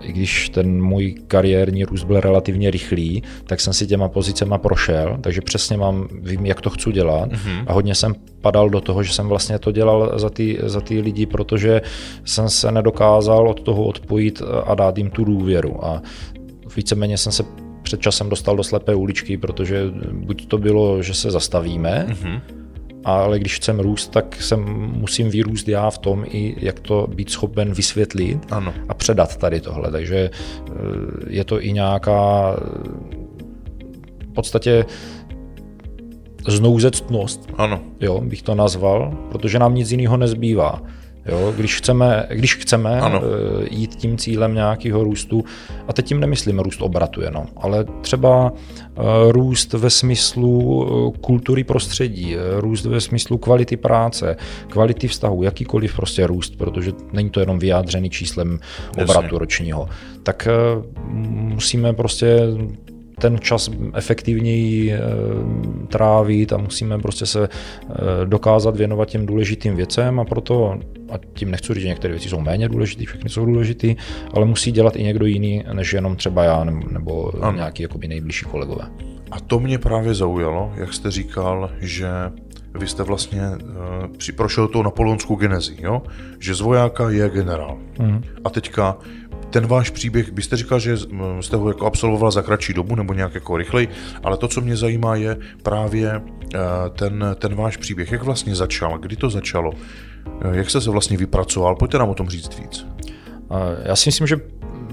[0.00, 5.18] i když ten můj kariérní růst byl relativně rychlý, tak jsem si těma pozicema prošel,
[5.20, 7.64] takže přesně mám, vím, jak to chci dělat mm-hmm.
[7.66, 11.00] a hodně jsem padal do toho, že jsem vlastně to dělal za ty, za ty
[11.00, 11.82] lidi, protože
[12.24, 16.02] jsem se nedokázal od toho odpojit a dát jim tu důvěru a
[16.76, 17.61] víceméně jsem se
[17.92, 22.40] před časem dostal do slepé uličky, protože buď to bylo, že se zastavíme, mm-hmm.
[23.04, 24.60] ale když chcem růst, tak jsem,
[24.96, 28.74] musím vyrůst já v tom i jak to být schopen vysvětlit ano.
[28.88, 29.90] a předat tady tohle.
[29.90, 30.72] Takže eh,
[31.28, 32.56] je to i nějaká
[34.30, 34.84] v podstatě
[36.48, 37.80] znouzectnost, ano.
[38.00, 40.82] Jo, bych to nazval, protože nám nic jiného nezbývá.
[41.26, 43.22] Jo, když chceme, když chceme ano.
[43.24, 45.44] Eh, jít tím cílem nějakého růstu,
[45.88, 51.64] a teď tím nemyslím růst obratu jenom, ale třeba eh, růst ve smyslu eh, kultury
[51.64, 54.36] prostředí, růst ve smyslu kvality práce,
[54.68, 58.58] kvality vztahu, jakýkoliv prostě růst, protože není to jenom vyjádřený číslem
[58.90, 59.38] obratu Jasně.
[59.38, 59.88] ročního,
[60.22, 60.48] tak
[61.08, 62.40] musíme prostě
[63.22, 64.98] ten čas efektivněji eh,
[65.88, 70.78] trávit a musíme prostě se eh, dokázat věnovat těm důležitým věcem a proto,
[71.12, 73.94] a tím nechci říct, že některé věci jsou méně důležité, všechny jsou důležité,
[74.34, 77.56] ale musí dělat i někdo jiný, než jenom třeba já nebo ano.
[77.56, 78.84] nějaký jakoby nejbližší kolegové.
[79.30, 82.08] A to mě právě zaujalo, jak jste říkal, že
[82.78, 86.02] vy jste vlastně uh, prošel tou napoleonskou genezi, jo?
[86.38, 87.78] že z vojáka je generál.
[87.98, 88.22] Mm.
[88.44, 88.96] A teďka
[89.52, 90.96] ten váš příběh, byste říkal, že
[91.40, 93.88] jste ho jako absolvoval za kratší dobu nebo nějak jako rychleji,
[94.22, 96.22] ale to, co mě zajímá, je právě
[96.54, 96.58] eh,
[96.96, 98.12] ten, ten váš příběh.
[98.12, 98.98] Jak vlastně začal?
[98.98, 99.72] Kdy to začalo?
[100.40, 101.76] Eh, jak jste se vlastně vypracoval?
[101.76, 102.86] Pojďte nám o tom říct víc.
[103.84, 104.36] Já si myslím, že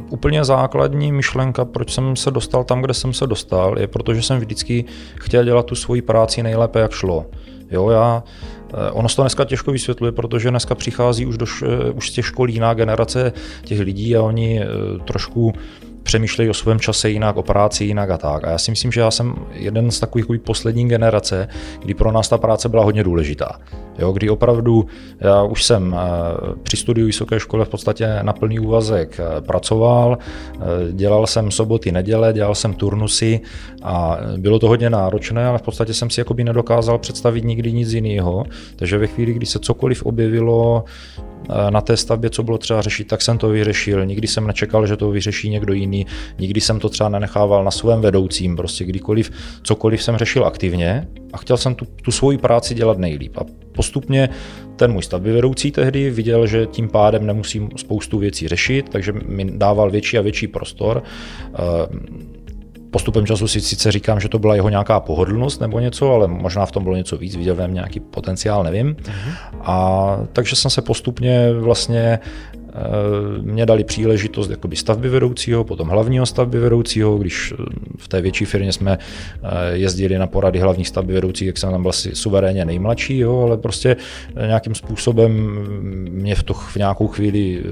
[0.09, 4.39] úplně základní myšlenka, proč jsem se dostal tam, kde jsem se dostal, je protože jsem
[4.39, 4.85] vždycky
[5.19, 7.25] chtěl dělat tu svoji práci nejlépe, jak šlo.
[7.71, 8.23] Jo, já,
[8.73, 11.45] eh, ono se to dneska těžko vysvětluje, protože dneska přichází už, do,
[11.93, 14.61] už z těch škol jiná generace těch lidí a oni
[15.05, 15.53] trošku
[16.03, 18.43] přemýšlejí o svém čase jinak, o práci jinak a tak.
[18.43, 21.47] A já si myslím, že já jsem jeden z takových poslední generace,
[21.79, 23.59] kdy pro nás ta práce byla hodně důležitá.
[23.99, 24.85] Jo, kdy opravdu
[25.19, 30.17] já už jsem eh, při studiu vysoké škole v podstatě na plný úvazek eh, pracoval,
[30.19, 30.57] eh,
[30.91, 33.39] dělal jsem soboty, neděle, dělal jsem turnusy
[33.83, 37.93] a bylo to hodně náročné, ale v podstatě jsem si jakoby nedokázal představit nikdy nic
[37.93, 38.45] jiného.
[38.75, 40.83] Takže ve chvíli, kdy se cokoliv objevilo
[41.69, 44.05] na té stavbě, co bylo třeba řešit, tak jsem to vyřešil.
[44.05, 46.05] Nikdy jsem nečekal, že to vyřeší někdo jiný.
[46.39, 48.55] Nikdy jsem to třeba nenechával na svém vedoucím.
[48.55, 49.31] Prostě kdykoliv,
[49.63, 53.37] cokoliv jsem řešil aktivně a chtěl jsem tu, tu svoji práci dělat nejlíp.
[53.37, 53.41] A
[53.79, 54.29] postupně
[54.75, 59.91] ten můj vedoucí tehdy viděl, že tím pádem nemusím spoustu věcí řešit, takže mi dával
[59.91, 61.03] větší a větší prostor.
[61.03, 61.59] Eh,
[62.91, 66.65] postupem času si sice říkám, že to byla jeho nějaká pohodlnost nebo něco, ale možná
[66.65, 68.95] v tom bylo něco víc, viděl v nějaký potenciál, nevím.
[68.95, 69.33] Uh-huh.
[69.61, 72.19] A takže jsem se postupně vlastně
[73.41, 77.63] mě dali příležitost jakoby stavby vedoucího, potom hlavního stavby vedoucího, když eh,
[77.97, 81.81] v té větší firmě jsme eh, jezdili na porady hlavních stavby vedoucích, jak jsem tam
[81.81, 83.95] byl asi suverénně nejmladší, jo, ale prostě
[84.45, 85.31] nějakým způsobem
[86.09, 87.63] mě v, to, v nějakou chvíli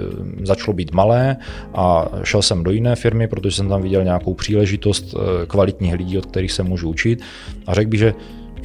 [0.44, 1.38] začalo být malé
[1.74, 5.16] a šel jsem do jiné firmy, protože jsem tam viděl nějakou příležitost
[5.48, 7.22] kvalitních lidí, od kterých se můžu učit.
[7.68, 8.14] A řekl bych, že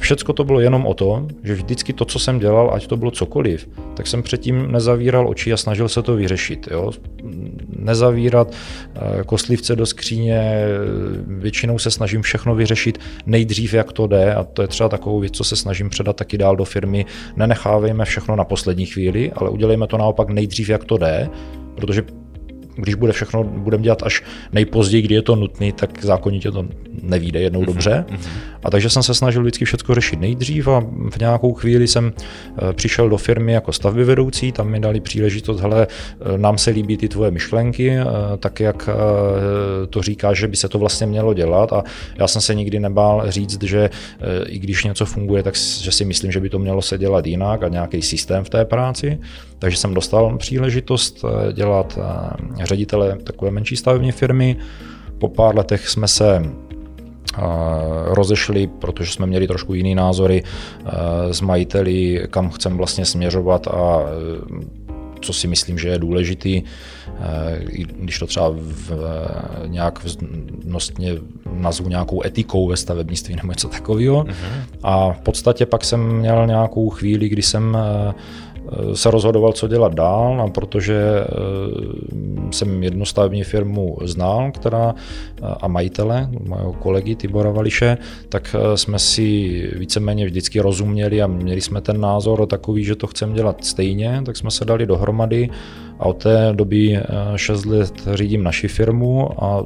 [0.03, 3.11] Všecko to bylo jenom o tom, že vždycky to, co jsem dělal, ať to bylo
[3.11, 6.67] cokoliv, tak jsem předtím nezavíral oči a snažil se to vyřešit.
[6.71, 6.91] Jo?
[7.79, 10.65] Nezavírat eh, kostlivce do skříně,
[11.27, 15.33] většinou se snažím všechno vyřešit nejdřív, jak to jde, a to je třeba takovou věc,
[15.33, 17.05] co se snažím předat taky dál do firmy.
[17.35, 21.29] Nenechávejme všechno na poslední chvíli, ale udělejme to naopak nejdřív, jak to jde,
[21.75, 22.03] protože
[22.75, 26.65] když bude všechno, budeme dělat až nejpozději, kdy je to nutné, tak zákonitě to
[27.01, 27.65] nevíde jednou mm-hmm.
[27.65, 28.05] dobře.
[28.09, 28.19] Mhm.
[28.63, 32.73] A takže jsem se snažil vždycky všechno řešit nejdřív a v nějakou chvíli jsem eh,
[32.73, 36.97] přišel do firmy jako stavby vedoucí, tam mi dali příležitost, hele, eh, nám se líbí
[36.97, 38.05] ty tvoje myšlenky, eh,
[38.39, 38.89] tak jak
[39.89, 41.83] to říká, že by se to vlastně mělo dělat a
[42.15, 43.89] já jsem se nikdy nebál říct, že
[44.47, 47.63] i když něco funguje, tak že si myslím, že by to mělo se dělat jinak
[47.63, 49.19] a nějaký systém v té práci.
[49.59, 51.99] Takže jsem dostal příležitost dělat
[52.63, 54.57] ředitele takové menší stavební firmy.
[55.17, 56.41] Po pár letech jsme se
[58.05, 60.43] rozešli, protože jsme měli trošku jiný názory
[61.31, 63.99] s majiteli, kam chceme vlastně směřovat a
[65.21, 66.63] co si myslím, že je důležitý,
[67.99, 68.91] když to třeba v,
[69.67, 70.05] nějak
[70.65, 71.15] nosně
[71.53, 74.23] nazvu nějakou etikou ve stavebnictví nebo něco takového.
[74.23, 74.33] Uh-huh.
[74.83, 78.13] A v podstatě pak jsem měl nějakou chvíli, kdy jsem Eh,
[78.93, 81.27] se rozhodoval, co dělat dál, a protože eh,
[82.51, 87.97] jsem jednu stavební firmu znal, která eh, a majitele, mého kolegy Tibora Vališe,
[88.29, 93.33] tak jsme si víceméně vždycky rozuměli a měli jsme ten názor takový, že to chceme
[93.33, 95.49] dělat stejně, tak jsme se dali dohromady
[95.99, 96.99] a od té doby
[97.35, 99.65] 6 let řídím naši firmu a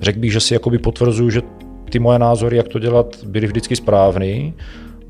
[0.00, 1.42] řekl bych, že si jakoby potvrzuju, že
[1.90, 4.54] ty moje názory, jak to dělat, byly vždycky správný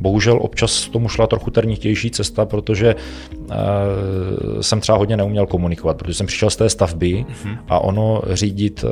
[0.02, 3.50] Bohužel občas tomu šla trochu ternitější cesta, protože uh,
[4.60, 7.58] jsem třeba hodně neuměl komunikovat, protože jsem přišel z té stavby uh-huh.
[7.68, 8.90] a ono řídit uh,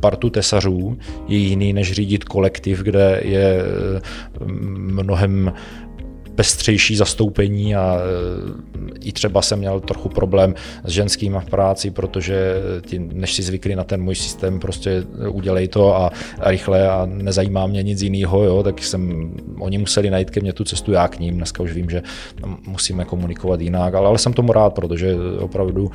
[0.00, 4.00] partu tesařů je jiný, než řídit kolektiv, kde je eh,
[5.02, 5.52] mnohem
[6.34, 12.54] pestřejší zastoupení a e, i třeba jsem měl trochu problém s ženským v práci, protože
[12.86, 17.06] ti, než si zvykli na ten můj systém, prostě udělej to a, a rychle a
[17.06, 21.08] nezajímá mě nic jiného, jo, tak jsem, oni museli najít ke mně tu cestu, já
[21.08, 22.02] k ním, dneska už vím, že
[22.66, 25.90] musíme komunikovat jinak, ale, ale jsem tomu rád, protože opravdu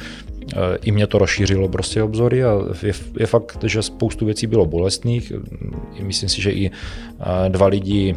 [0.81, 2.53] i mě to rozšířilo prostě obzory a
[2.83, 5.33] je, je fakt, že spoustu věcí bylo bolestných.
[6.01, 6.71] Myslím si, že i
[7.47, 8.15] dva lidi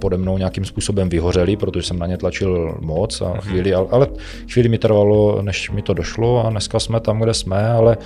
[0.00, 3.40] pode mnou nějakým způsobem vyhořeli, protože jsem na ně tlačil moc a mhm.
[3.40, 4.06] chvíli, ale
[4.52, 7.96] chvíli mi trvalo, než mi to došlo a dneska jsme tam, kde jsme, ale,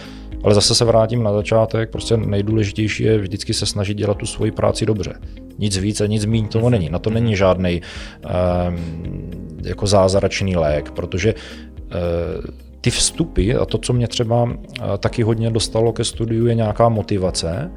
[0.43, 4.51] ale zase se vrátím na začátek, prostě nejdůležitější je vždycky se snažit dělat tu svoji
[4.51, 5.15] práci dobře.
[5.59, 6.91] Nic víc a nic méně toho není.
[6.91, 13.93] Na to není žádný um, jako zázračný lék, protože uh, ty vstupy a to, co
[13.93, 14.53] mě třeba uh,
[14.99, 17.73] taky hodně dostalo ke studiu, je nějaká motivace.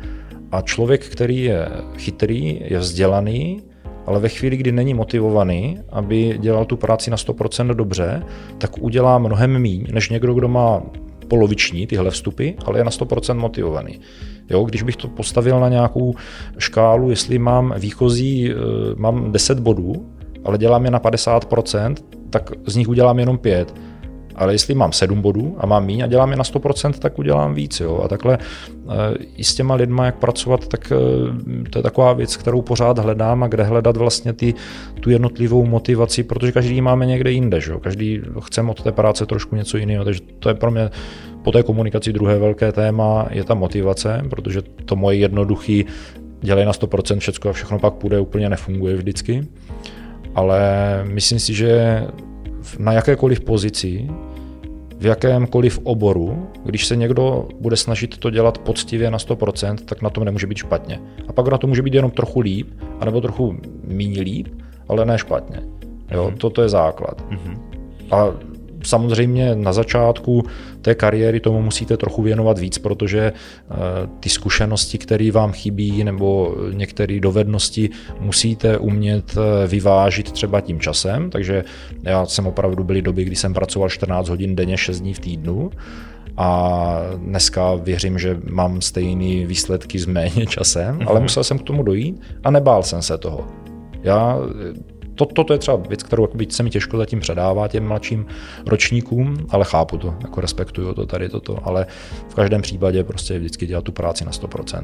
[0.51, 3.63] A člověk, který je chytrý, je vzdělaný,
[4.05, 8.23] ale ve chvíli, kdy není motivovaný, aby dělal tu práci na 100% dobře,
[8.57, 10.81] tak udělá mnohem míň, než někdo, kdo má
[11.27, 13.99] poloviční tyhle vstupy, ale je na 100% motivovaný.
[14.49, 16.13] Jo, když bych to postavil na nějakou
[16.57, 18.55] škálu, jestli mám výchozí, eh,
[18.95, 19.93] mám 10 bodů,
[20.43, 21.95] ale dělám je na 50%,
[22.29, 23.73] tak z nich udělám jenom 5
[24.35, 27.53] Ale jestli mám 7 bodů a mám míň a dělám je na 100%, tak udělám
[27.53, 27.79] víc.
[27.79, 28.01] Jo?
[28.03, 28.89] A takhle eh,
[29.37, 33.43] i s těma lidma, jak pracovat, tak eh, to je taková věc, kterou pořád hledám
[33.43, 34.53] a kde hledat vlastně ty,
[34.99, 37.61] tu jednotlivou motivaci, protože každý máme někde jinde.
[37.61, 37.73] Že?
[37.81, 40.89] Každý chceme od té práce trošku něco jiného, takže to je pro mě
[41.43, 45.85] po té komunikaci druhé velké téma je ta motivace, protože to moje jednoduchý
[46.41, 49.47] dělej na 100% všechno a všechno pak půjde, úplně nefunguje vždycky.
[50.35, 50.59] Ale
[51.03, 52.03] myslím si, že
[52.79, 54.07] na jakékoliv pozici,
[54.99, 60.09] v jakémkoliv oboru, když se někdo bude snažit to dělat poctivě na 100%, tak na
[60.09, 60.99] tom nemůže být špatně.
[61.27, 62.67] A pak na to může být jenom trochu líp,
[62.99, 63.55] anebo trochu
[63.87, 64.47] méně líp,
[64.87, 65.61] ale ne špatně.
[66.11, 66.37] Jo, mm-hmm.
[66.37, 67.21] toto je základ.
[67.29, 67.57] Mm-hmm.
[68.11, 68.33] A
[68.85, 70.43] samozřejmě na začátku
[70.81, 73.75] té kariéry tomu musíte trochu věnovat víc, protože eh,
[74.19, 81.29] ty zkušenosti, které vám chybí, nebo některé dovednosti musíte umět eh, vyvážit třeba tím časem.
[81.29, 81.63] Takže
[82.03, 85.71] já jsem opravdu byly doby, kdy jsem pracoval 14 hodin denně, 6 dní v týdnu
[86.37, 91.23] a dneska věřím, že mám stejné výsledky s méně časem, ale mhm.
[91.23, 93.47] musel jsem k tomu dojít a nebál jsem se toho.
[94.03, 94.39] Já
[95.15, 98.25] to, toto je třeba věc, kterou se mi těžko zatím předává těm mladším
[98.67, 101.85] ročníkům, ale chápu to, jako respektuju to tady toto, ale
[102.29, 104.81] v každém případě prostě vždycky dělat tu práci na 100%.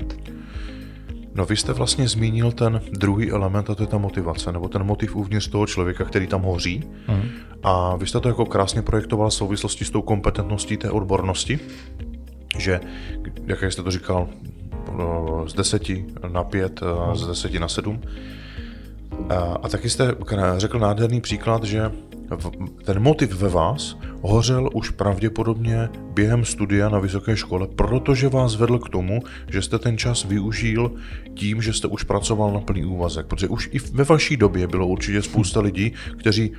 [1.35, 4.83] No vy jste vlastně zmínil ten druhý element a to je ta motivace, nebo ten
[4.83, 6.83] motiv uvnitř toho člověka, který tam hoří.
[7.07, 7.29] Mm.
[7.63, 11.59] A vy jste to jako krásně projektoval v souvislosti s tou kompetentností té odbornosti,
[12.57, 12.79] že,
[13.47, 14.27] jak jste to říkal,
[15.45, 16.81] z deseti na pět,
[17.13, 18.01] z deseti na sedm,
[19.63, 20.15] a taky jste
[20.57, 21.91] řekl nádherný příklad, že
[22.83, 28.79] ten motiv ve vás hořel už pravděpodobně během studia na vysoké škole, protože vás vedl
[28.79, 30.91] k tomu, že jste ten čas využil
[31.33, 33.25] tím, že jste už pracoval na plný úvazek.
[33.25, 36.51] Protože už i ve vaší době bylo určitě spousta lidí, kteří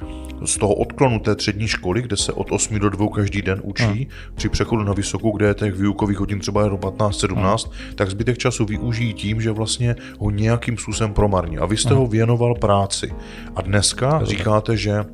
[0.45, 3.85] z toho odklonu té střední školy, kde se od 8 do 2 každý den učí,
[3.85, 4.07] hmm.
[4.35, 7.95] při přechodu na vysokou, kde je těch výukových hodin třeba jenom 15-17, hmm.
[7.95, 11.59] tak zbytek času využijí tím, že vlastně ho nějakým způsobem promarní.
[11.59, 11.99] A vy jste hmm.
[11.99, 13.13] ho věnoval práci.
[13.57, 15.05] A dneska říkáte, že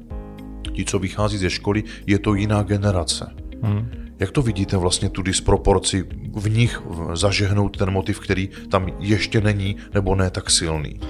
[0.78, 3.26] ti, co vychází ze školy, je to jiná generace.
[3.62, 3.90] Hmm.
[4.18, 6.82] Jak to vidíte vlastně tu disproporci v nich
[7.14, 11.00] zažehnout ten motiv, který tam ještě není nebo ne tak silný?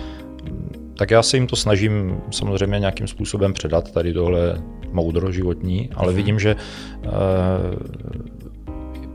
[0.96, 6.08] Tak já se jim to snažím samozřejmě nějakým způsobem předat, tady tohle moudro životní, ale
[6.08, 6.16] hmm.
[6.16, 6.56] vidím, že e,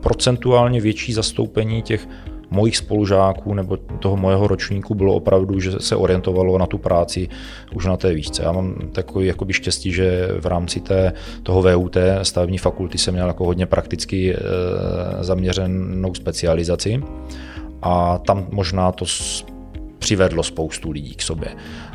[0.00, 2.08] procentuálně větší zastoupení těch
[2.50, 7.28] mojich spolužáků nebo toho mojeho ročníku bylo opravdu, že se orientovalo na tu práci
[7.74, 8.42] už na té výšce.
[8.42, 13.26] Já mám takový jakoby štěstí, že v rámci té, toho VUT stavební fakulty jsem měl
[13.26, 14.38] jako hodně prakticky e,
[15.20, 17.02] zaměřenou specializaci
[17.82, 19.04] a tam možná to
[19.98, 21.48] přivedlo spoustu lidí k sobě.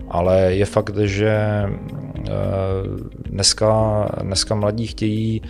[0.10, 1.70] Ale je fakt, že e,
[3.30, 5.42] dneska, dneska mladí chtějí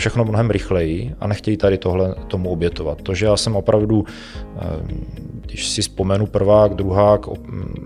[0.00, 3.02] všechno mnohem rychleji a nechtějí tady tohle tomu obětovat.
[3.02, 4.04] To, že já jsem opravdu,
[5.50, 7.26] když si vzpomenu prvák, druhák,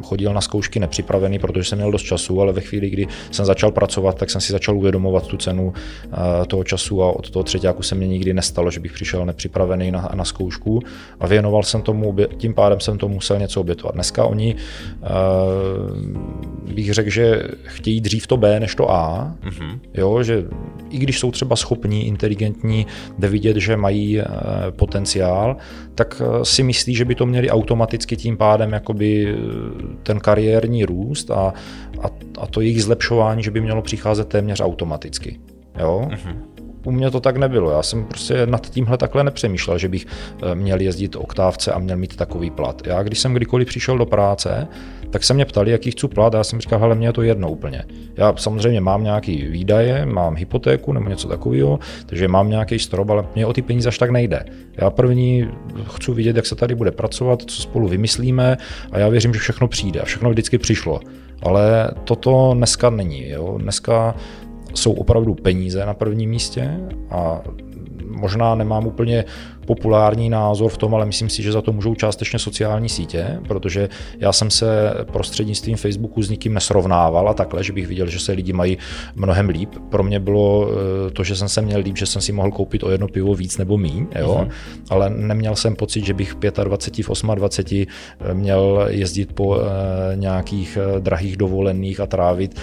[0.02, 3.70] chodil na zkoušky nepřipravený, protože jsem měl dost času, ale ve chvíli, kdy jsem začal
[3.70, 7.82] pracovat, tak jsem si začal uvědomovat tu cenu eh, toho času a od toho třetíku
[7.82, 10.80] se mě nikdy nestalo, že bych přišel nepřipravený na, na zkoušku
[11.20, 13.94] a věnoval jsem tomu, tím pádem jsem to musel něco obětovat.
[13.94, 14.56] Dneska oni,
[15.02, 15.06] eh,
[16.74, 19.78] bych řekl, že chtějí dřív to B než to A, mm-hmm.
[19.94, 20.44] jo, že
[20.90, 22.86] i když jsou třeba schopní inteligentní,
[23.18, 24.24] jde vidět, že mají eh,
[24.70, 25.56] potenciál,
[25.94, 29.36] tak si myslí, že by to měli automaticky tím pádem jakoby eh,
[30.02, 31.52] ten kariérní růst a,
[32.02, 32.06] a,
[32.38, 35.40] a to jejich zlepšování, že by mělo přicházet téměř automaticky.
[35.78, 36.08] Jo?
[36.10, 36.53] Mm-hmm
[36.84, 37.70] u mě to tak nebylo.
[37.70, 40.06] Já jsem prostě nad tímhle takhle nepřemýšlel, že bych
[40.54, 42.86] měl jezdit oktávce a měl mít takový plat.
[42.86, 44.68] Já když jsem kdykoliv přišel do práce,
[45.10, 47.22] tak se mě ptali, jaký chci plat a já jsem říkal, hele, mě je to
[47.22, 47.84] jedno úplně.
[48.16, 53.26] Já samozřejmě mám nějaký výdaje, mám hypotéku nebo něco takového, takže mám nějaký strop, ale
[53.34, 54.44] mě o ty peníze až tak nejde.
[54.76, 55.48] Já první
[55.94, 58.56] chci vidět, jak se tady bude pracovat, co spolu vymyslíme
[58.92, 61.00] a já věřím, že všechno přijde a všechno vždycky přišlo.
[61.42, 63.28] Ale toto dneska není.
[63.28, 63.58] Jo?
[63.58, 64.14] Dneska
[64.74, 67.42] jsou opravdu peníze na prvním místě a
[68.08, 69.24] možná nemám úplně
[69.64, 73.88] populární názor v tom, ale myslím si, že za to můžou částečně sociální sítě, protože
[74.18, 78.32] já jsem se prostřednictvím Facebooku s nikým nesrovnával a takhle, že bych viděl, že se
[78.32, 78.78] lidi mají
[79.14, 79.70] mnohem líp.
[79.90, 82.82] Pro mě bylo eh, to, že jsem se měl líp, že jsem si mohl koupit
[82.82, 84.40] o jedno pivo víc nebo míň, jo?
[84.40, 84.50] Mm-hmm.
[84.90, 87.86] ale neměl jsem pocit, že bych v 25, v 28
[88.20, 92.60] eh, měl jezdit po eh, nějakých drahých dovolených a trávit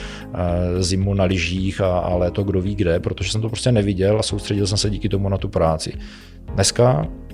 [0.80, 4.24] zimu na lyžích a, a léto kdo ví kde, protože jsem to prostě neviděl a
[4.24, 5.94] soustředil jsem se díky tomu na tu práci.
[6.56, 7.31] Dneska Пока.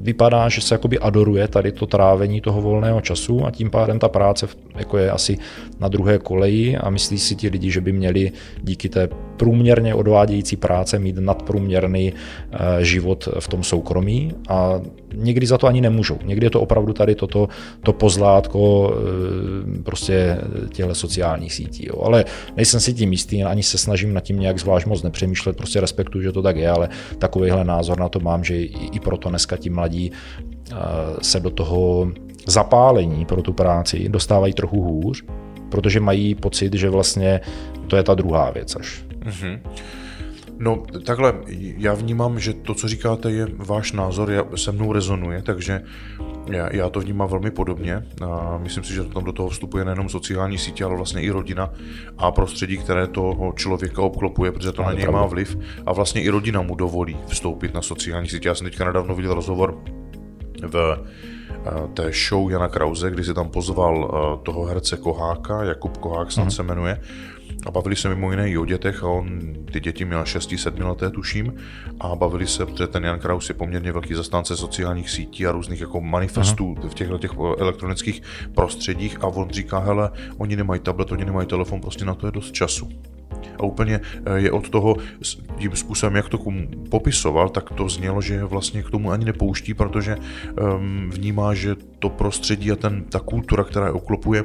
[0.00, 4.08] Vypadá, že se jakoby adoruje tady to trávení toho volného času a tím pádem ta
[4.08, 5.38] práce jako je asi
[5.80, 8.32] na druhé koleji a myslí si ti lidi, že by měli
[8.62, 14.80] díky té průměrně odvádějící práce mít nadprůměrný eh, život v tom soukromí a
[15.14, 16.18] někdy za to ani nemůžou.
[16.24, 17.48] Někdy je to opravdu tady toto
[17.82, 20.38] to pozlátko eh, prostě
[20.72, 21.86] těchto sociálních sítí.
[21.86, 22.02] Jo.
[22.02, 22.24] Ale
[22.56, 26.22] nejsem si tím jistý, ani se snažím nad tím nějak zvlášť moc nepřemýšlet, prostě respektuju,
[26.22, 26.88] že to tak je, ale
[27.18, 30.74] takovýhle názor na to mám, že i proto dneska ti mladí eh,
[31.22, 32.12] se do toho
[32.46, 35.24] zapálení pro tu práci dostávají trochu hůř,
[35.68, 37.40] protože mají pocit, že vlastně
[37.86, 39.04] to je ta druhá věc až.
[39.18, 39.60] Mm-hmm.
[40.58, 41.34] No takhle,
[41.76, 45.82] já vnímám, že to, co říkáte, je váš názor, já, se mnou rezonuje, takže
[46.46, 48.02] já, já to vnímám velmi podobně.
[48.26, 51.70] A myslím si, že tam do toho vstupuje nejenom sociální sítě, ale vlastně i rodina
[52.18, 55.58] a prostředí, které toho člověka obklopuje, protože to na něj má vliv.
[55.86, 58.48] A vlastně i rodina mu dovolí vstoupit na sociální sítě.
[58.48, 59.78] Já jsem teďka nedávno viděl rozhovor
[60.62, 61.04] v
[61.66, 66.32] Eh, té show Jana Krause, kdy si tam pozval eh, toho herce Koháka, Jakub Kohák
[66.32, 66.50] snad mm.
[66.50, 67.00] se jmenuje,
[67.66, 69.40] a bavili se mimo jiné i o dětech a on
[69.72, 71.54] ty děti měl 6-7 leté, tuším,
[72.00, 75.80] a bavili se, protože ten Jan Kraus je poměrně velký zastánce sociálních sítí a různých
[75.80, 76.88] jako manifestů uh-huh.
[76.88, 78.22] v těchto těch elektronických
[78.54, 79.24] prostředích.
[79.24, 82.52] A on říká, hele, oni nemají tablet, oni nemají telefon, prostě na to je dost
[82.52, 82.88] času.
[83.58, 84.96] A úplně eh, je od toho
[85.58, 86.38] tím způsobem, jak to
[86.90, 92.08] popisoval, tak to znělo, že vlastně k tomu ani nepouští, protože um, vnímá, že to
[92.08, 94.44] prostředí a ten, ta kultura, která je oklopuje,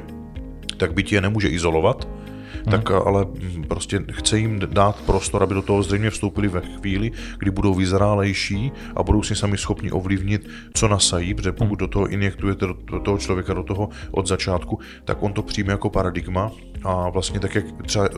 [0.76, 2.08] tak byť je nemůže izolovat,
[2.66, 2.70] hmm.
[2.70, 7.12] tak ale hm, prostě chce jim dát prostor, aby do toho zřejmě vstoupili ve chvíli,
[7.38, 11.76] kdy budou vyzrálejší a budou si sami schopni ovlivnit, co nasají, protože pokud hmm.
[11.76, 15.90] do toho injektujete do toho člověka do toho od začátku, tak on to přijme jako
[15.90, 16.52] paradigma
[16.84, 18.08] a vlastně tak, jak třeba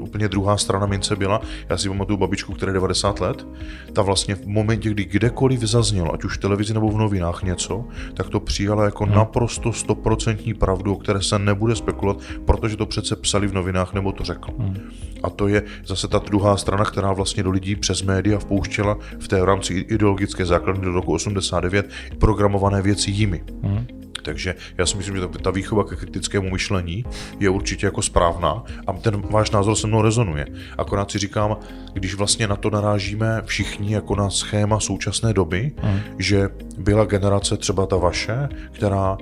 [0.00, 3.46] úplně druhá strana mince byla, já si pamatuju babičku, která je 90 let,
[3.92, 7.84] ta vlastně v momentě, kdy kdekoliv zaznělo, ať už v televizi nebo v novinách něco,
[8.14, 9.14] tak to přijala jako hmm.
[9.14, 14.12] naprosto stoprocentní pravdu, o které se nebude spekulovat, protože to přece psali v novinách nebo
[14.12, 14.50] to řekl.
[14.58, 14.76] Hmm.
[15.22, 19.28] A to je zase ta druhá strana, která vlastně do lidí přes média vpouštěla v
[19.28, 23.44] té rámci ideologické základny do roku 89 programované věci jimi.
[23.62, 23.86] Hmm.
[24.26, 27.04] Takže já si myslím, že ta výchova ke kritickému myšlení
[27.40, 30.46] je určitě jako správná a ten váš názor se mnou rezonuje.
[30.78, 31.56] Akorát si říkám,
[31.92, 36.00] když vlastně na to narážíme všichni jako na schéma současné doby, hmm.
[36.18, 36.48] že
[36.78, 39.18] byla generace třeba ta vaše, která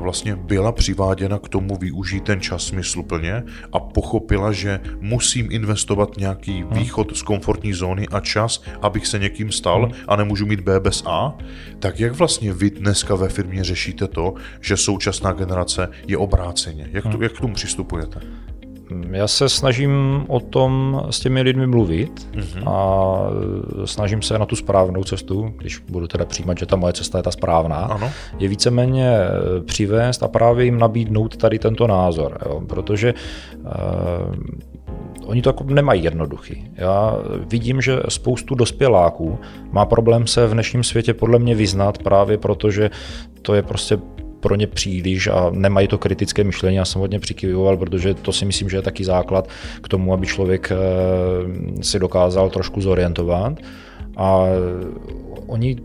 [0.00, 3.42] vlastně byla přiváděna k tomu využít ten čas smysluplně
[3.72, 6.70] a pochopila, že musím investovat nějaký hmm.
[6.70, 9.94] východ z komfortní zóny a čas, abych se někým stal hmm.
[10.08, 11.38] a nemůžu mít B bez A,
[11.78, 16.88] tak jak vlastně vy dneska ve firmě řešíte to, že současná generace je obráceně?
[16.92, 17.22] Jak, to, hmm.
[17.22, 18.20] jak k tomu přistupujete?
[19.10, 22.70] Já se snažím o tom s těmi lidmi mluvit mm-hmm.
[22.70, 23.16] a
[23.84, 27.22] snažím se na tu správnou cestu, když budu teda přijímat, že ta moje cesta je
[27.22, 28.10] ta správná, ano.
[28.38, 33.14] je víceméně eh, přivést a právě jim nabídnout tady tento názor, jo, protože
[33.64, 34.34] uh,
[35.26, 36.68] oni to jako nemají jednoduchý.
[36.74, 37.16] Já
[37.50, 39.38] vidím, že spoustu dospěláků
[39.70, 42.90] má problém se v dnešním světě podle mě vyznat právě proto, že
[43.42, 43.98] to je prostě
[44.46, 46.76] pro ně příliš a nemají to kritické myšlení.
[46.76, 49.48] Já jsem hodně přikyvoval, protože to si myslím, že je taky základ
[49.82, 50.76] k tomu, aby člověk eh,
[51.82, 53.58] si dokázal trošku zorientovat.
[54.16, 54.44] A
[55.46, 55.76] oni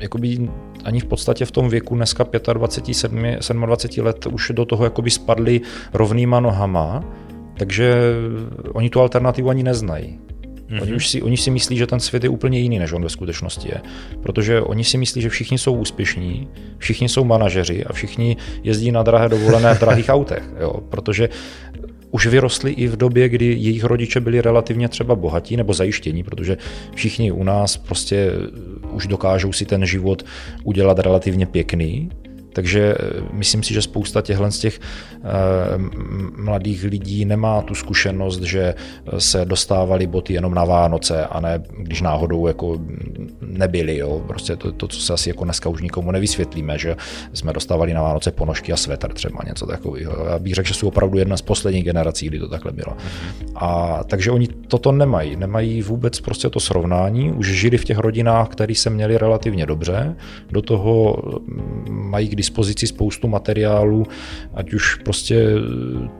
[0.00, 0.48] jakoby
[0.84, 5.60] ani v podstatě v tom věku dneska 25, 27 let už do toho jakoby spadli
[5.94, 7.04] rovnýma nohama,
[7.54, 7.94] takže
[8.72, 10.18] oni tu alternativu ani neznají.
[10.68, 10.82] Mm-hmm.
[10.82, 13.08] Oni, už si, oni si myslí, že ten svět je úplně jiný, než on ve
[13.08, 13.80] skutečnosti je.
[14.22, 16.48] Protože oni si myslí, že všichni jsou úspěšní,
[16.78, 20.42] všichni jsou manažeři a všichni jezdí na drahé dovolené v drahých autech.
[20.60, 20.72] Jo?
[20.88, 21.28] Protože
[22.10, 26.56] už vyrostli i v době, kdy jejich rodiče byli relativně třeba bohatí nebo zajištění, protože
[26.94, 28.32] všichni u nás prostě
[28.92, 30.24] už dokážou si ten život
[30.64, 32.10] udělat relativně pěkný,
[32.58, 35.20] takže eh, myslím si, že spousta těchto z těch eh,
[36.36, 38.74] mladých lidí nemá tu zkušenost, že
[39.18, 42.78] se dostávali boty jenom na Vánoce a ne když náhodou jako
[43.40, 43.96] nebyli.
[43.96, 44.22] Jo.
[44.26, 46.96] Prostě to, to, co se asi jako dneska už nikomu nevysvětlíme, že
[47.32, 50.26] jsme dostávali na Vánoce ponožky a svetr třeba něco takového.
[50.26, 52.96] Já bych řekl, že jsou opravdu jedna z posledních generací, kdy to takhle bylo.
[53.54, 55.36] A takže oni toto nemají.
[55.36, 57.32] Nemají vůbec prostě to srovnání.
[57.32, 60.16] Už žili v těch rodinách, které se měli relativně dobře.
[60.50, 61.16] Do toho
[61.90, 64.06] mají k dispozici spoustu materiálů,
[64.54, 65.46] ať už prostě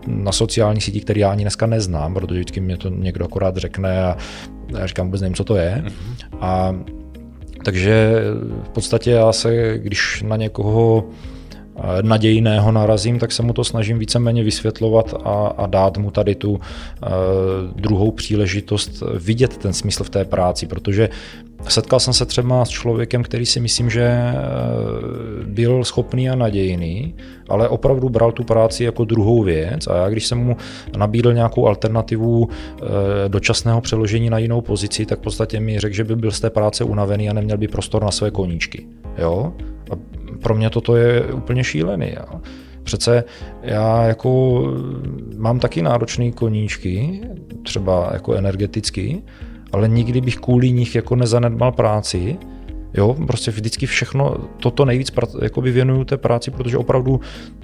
[0.06, 4.04] na sociální síti, které já ani dneska neznám, protože vždycky mě to někdo akorát řekne
[4.04, 4.16] a
[4.78, 5.84] já říkám, vůbec nevím, co to je.
[5.84, 6.38] Mm-hmm.
[6.40, 6.76] A
[7.64, 8.20] takže
[8.64, 11.08] v podstatě já se, když na někoho
[12.02, 16.50] nadějného narazím, tak se mu to snažím víceméně vysvětlovat a, a dát mu tady tu
[16.52, 16.58] uh,
[17.76, 21.08] druhou příležitost vidět ten smysl v té práci, protože
[21.68, 24.34] setkal jsem se třeba s člověkem, který si myslím, že
[25.46, 27.14] byl schopný a nadějný,
[27.48, 30.56] ale opravdu bral tu práci jako druhou věc a já když jsem mu
[30.96, 32.48] nabídl nějakou alternativu
[33.28, 36.50] dočasného přeložení na jinou pozici, tak v podstatě mi řekl, že by byl z té
[36.50, 38.86] práce unavený a neměl by prostor na své koníčky.
[39.18, 39.52] Jo?
[39.90, 42.12] A pro mě toto je úplně šílený.
[42.16, 42.40] Jo.
[42.82, 43.24] Přece
[43.62, 44.62] já jako
[45.36, 47.20] mám taky náročné koníčky,
[47.62, 49.22] třeba jako energeticky,
[49.72, 52.36] ale nikdy bych kvůli nich jako nezanedbal práci.
[52.94, 55.12] Jo, prostě vždycky všechno, toto nejvíc
[55.42, 57.20] jakoby věnuju té práci, protože opravdu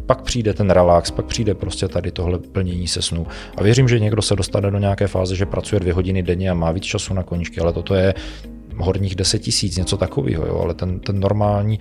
[0.06, 3.26] pak přijde ten relax, pak přijde prostě tady tohle plnění se snů.
[3.56, 6.54] A věřím, že někdo se dostane do nějaké fáze, že pracuje dvě hodiny denně a
[6.54, 8.14] má víc času na koníčky, ale toto je
[8.76, 11.78] horních 10 tisíc, něco takového, jo, ale ten, ten normální,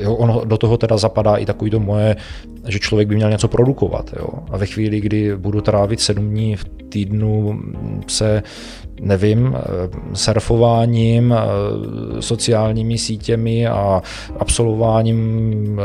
[0.00, 2.16] jo, ono do toho teda zapadá i takový to moje,
[2.68, 6.56] že člověk by měl něco produkovat, jo, a ve chvíli, kdy budu trávit 7 dní
[6.56, 7.60] v týdnu
[8.06, 8.42] se
[9.00, 9.60] nevím, eh,
[10.12, 14.02] surfováním, eh, sociálními sítěmi a
[14.38, 15.80] absolvováním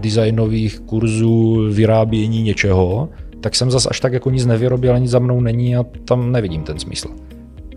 [0.00, 3.08] designových kurzů vyrábění něčeho,
[3.40, 6.62] tak jsem zas až tak jako nic nevyrobil, nic za mnou není a tam nevidím
[6.62, 7.08] ten smysl.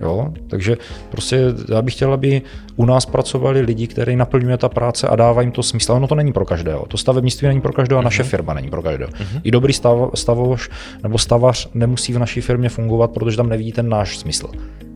[0.01, 0.33] Jo?
[0.47, 0.77] Takže
[1.09, 1.39] prostě
[1.69, 2.41] já bych chtěl, aby
[2.75, 5.93] u nás pracovali lidi, kteří naplňuje ta práce a dávají jim to smysl.
[5.93, 6.85] Ono to není pro každého.
[6.85, 8.27] To stavebnictví není pro každého a naše uh-huh.
[8.27, 9.11] firma není pro každého.
[9.11, 9.41] Uh-huh.
[9.43, 10.69] I dobrý stav, stavoš
[11.03, 14.47] nebo stavař nemusí v naší firmě fungovat, protože tam nevidí ten náš smysl.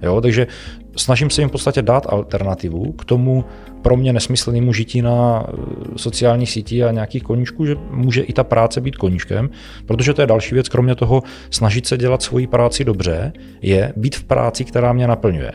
[0.01, 0.21] Jo?
[0.21, 0.47] Takže
[0.95, 3.45] snažím se jim v podstatě dát alternativu k tomu
[3.81, 5.55] pro mě nesmyslnému žití na eh,
[5.95, 9.49] sociálních sítích a nějakých koníčků, že může i ta práce být koníčkem,
[9.85, 14.15] protože to je další věc, kromě toho snažit se dělat svoji práci dobře, je být
[14.15, 15.51] v práci, která mě naplňuje.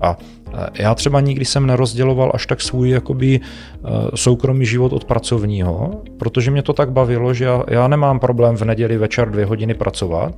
[0.00, 0.16] A
[0.52, 6.02] eh, já třeba nikdy jsem nerozděloval až tak svůj jakoby eh, soukromý život od pracovního,
[6.18, 9.74] protože mě to tak bavilo, že já, já nemám problém v neděli večer dvě hodiny
[9.74, 10.34] pracovat,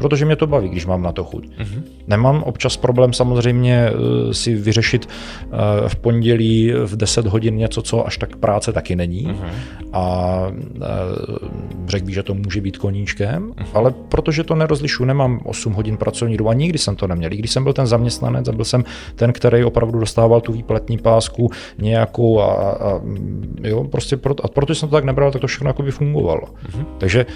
[0.00, 1.46] protože mě to baví, když mám na to chuť.
[1.46, 1.82] Mm-hmm.
[2.06, 8.06] Nemám občas problém samozřejmě eh, si vyřešit eh, v pondělí v 10 hodin něco, co
[8.06, 9.26] až tak práce taky není.
[9.26, 9.50] Mm-hmm.
[9.92, 10.36] A
[10.76, 10.88] eh,
[11.86, 13.66] řekl bych, že to může být koníčkem, mm-hmm.
[13.74, 17.30] ale protože to nerozlišu, nemám 8 hodin pracovní dobu a nikdy jsem to neměl.
[17.30, 18.84] když jsem byl ten zaměstnanec a byl jsem
[19.14, 23.00] ten, který opravdu dostával tu výplatní pásku nějakou a, a
[23.62, 26.46] jo, prostě proto, a protože jsem to tak nebral, tak to všechno jako by fungovalo.
[26.46, 26.84] Mm-hmm.
[26.98, 27.26] Takže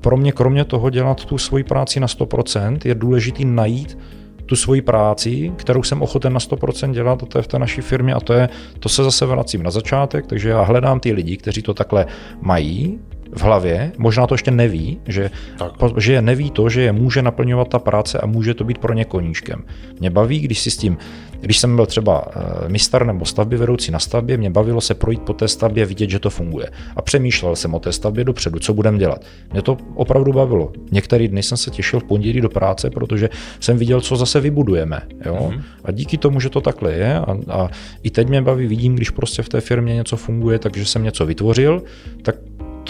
[0.00, 3.98] pro mě kromě toho dělat tu svoji práci na 100% je důležitý najít
[4.46, 7.80] tu svoji práci, kterou jsem ochoten na 100% dělat, a to je v té naší
[7.80, 8.48] firmě a to je,
[8.78, 12.06] to se zase vracím na začátek, takže já hledám ty lidi, kteří to takhle
[12.40, 12.98] mají,
[13.32, 15.72] v hlavě, možná to ještě neví, že, tak.
[15.96, 19.04] že neví to, že je může naplňovat ta práce a může to být pro ně
[19.04, 19.64] koníčkem.
[20.00, 20.98] Mě baví, když si s tím,
[21.40, 25.22] když jsem byl třeba eh, mistr nebo stavby vedoucí na stavbě, mě bavilo se projít
[25.22, 26.70] po té stavbě, vidět, že to funguje.
[26.96, 29.24] A přemýšlel jsem o té stavbě dopředu, co budeme dělat.
[29.52, 30.72] Mě to opravdu bavilo.
[30.92, 33.28] Některý dny jsem se těšil v pondělí do práce, protože
[33.60, 35.00] jsem viděl, co zase vybudujeme.
[35.26, 35.34] Jo?
[35.50, 35.62] Mm-hmm.
[35.84, 37.68] A díky tomu, že to takhle je, a, a
[38.02, 41.26] i teď mě baví, vidím, když prostě v té firmě něco funguje, takže jsem něco
[41.26, 41.82] vytvořil,
[42.22, 42.36] tak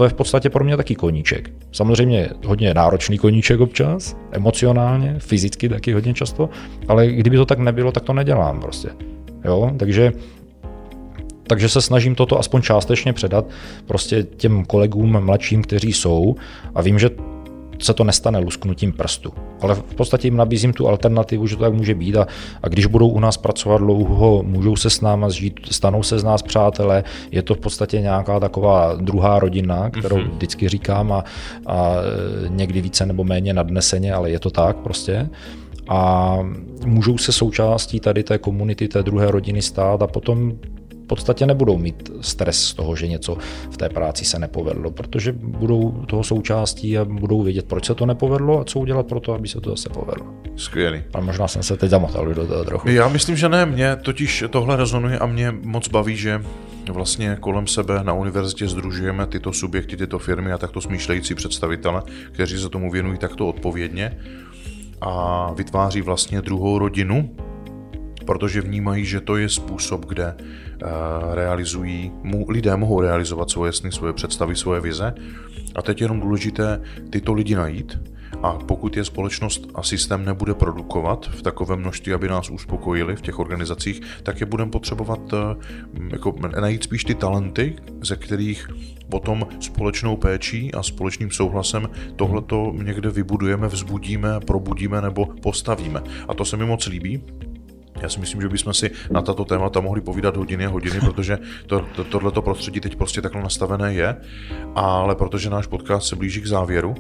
[0.01, 1.51] to je v podstatě pro mě taky koníček.
[1.73, 6.49] Samozřejmě hodně náročný koníček občas, emocionálně, fyzicky taky hodně často,
[6.89, 8.89] ale kdyby to tak nebylo, tak to nedělám prostě.
[9.45, 10.13] Jo, takže
[11.47, 13.45] takže se snažím toto aspoň částečně předat
[13.87, 16.35] prostě těm kolegům mladším, kteří jsou
[16.75, 17.11] a vím, že
[17.81, 19.33] se to nestane lusknutím prstu.
[19.61, 22.27] Ale v podstatě jim nabízím tu alternativu, že to tak může být a,
[22.63, 26.25] a když budou u nás pracovat dlouho, můžou se s náma zžít, stanou se z
[26.25, 30.31] nás přátelé, je to v podstatě nějaká taková druhá rodina, kterou mm-hmm.
[30.31, 31.25] vždycky říkám a,
[31.67, 31.95] a
[32.49, 35.29] někdy více nebo méně nadneseně, ale je to tak prostě
[35.89, 36.39] a
[36.87, 40.53] můžou se součástí tady té komunity, té druhé rodiny stát a potom
[41.11, 43.37] podstatě nebudou mít stres z toho, že něco
[43.71, 48.07] v té práci se nepovedlo, protože budou toho součástí a budou vědět, proč se to
[48.07, 50.27] nepovedlo a co udělat pro to, aby se to zase povedlo.
[50.57, 51.03] Skvělý.
[51.15, 52.89] A možná jsem se teď zamotal do toho trochu.
[52.89, 56.43] Já myslím, že ne, mě totiž tohle rezonuje a mě moc baví, že
[56.93, 62.03] vlastně kolem sebe na univerzitě združujeme tyto subjekty, tyto firmy a takto smýšlející představitele,
[62.33, 64.19] kteří se tomu věnují takto odpovědně
[65.01, 67.31] a vytváří vlastně druhou rodinu,
[68.27, 70.35] protože vnímají, že to je způsob, kde
[71.35, 72.13] realizují,
[72.49, 75.15] lidé mohou realizovat svoje sny, svoje představy, svoje vize.
[75.75, 77.99] A teď je jenom důležité tyto lidi najít,
[78.43, 83.21] a pokud je společnost a systém nebude produkovat v takovém množství, aby nás uspokojili v
[83.21, 85.57] těch organizacích, tak je budeme potřebovat eh,
[86.11, 88.69] jako najít spíš ty talenty, ze kterých
[89.11, 96.03] potom společnou péčí a společným souhlasem tohleto někde vybudujeme, vzbudíme, probudíme nebo postavíme.
[96.29, 97.23] A to se mi moc líbí,
[98.03, 101.39] Já si myslím, že bychom si na tato témata mohli povídat hodiny a hodiny, protože
[101.67, 104.17] to, to, tohleto prostředí teď prostě takhle nastavené je,
[104.75, 106.95] ale protože náš podcast se blíží k závěru,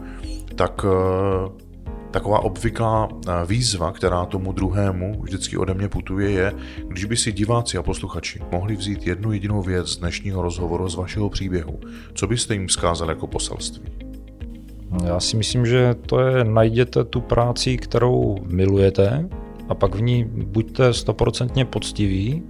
[0.55, 1.70] tak eh,
[2.11, 6.53] Taková obvyklá eh, výzva, která tomu druhému vždycky ode mě putuje, je,
[6.88, 10.95] když by si diváci a posluchači mohli vzít jednu jedinou věc z dnešního rozhovoru z
[10.95, 11.80] vašeho příběhu,
[12.14, 13.84] co byste jim vzkázali jako poselství?
[15.05, 19.28] Já si myslím, že to je najděte tu práci, kterou milujete
[19.71, 22.43] a pak v ní buďte stoprocentně poctiví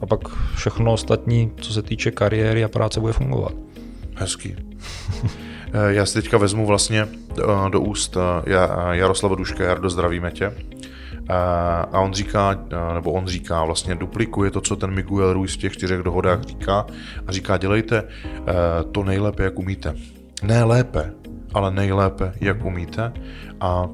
[0.00, 0.20] a pak
[0.54, 3.52] všechno ostatní, co se týče kariéry a práce, bude fungovat.
[4.14, 4.56] Hezký.
[5.72, 7.08] Eh, já si teďka vezmu vlastně
[7.38, 8.52] eh, do úst eh,
[8.92, 10.52] Jaroslava Duška, Jardo, zdravíme tě.
[11.92, 12.64] A on říká,
[12.94, 16.86] nebo on říká, vlastně duplikuje to, co ten Miguel Ruiz v těch čtyřech dohodách říká
[17.26, 18.04] a říká, dělejte
[18.92, 19.94] to nejlépe, jak umíte.
[20.42, 21.12] Ne lépe,
[21.54, 23.12] ale nejlépe, jak umíte
[23.60, 23.88] a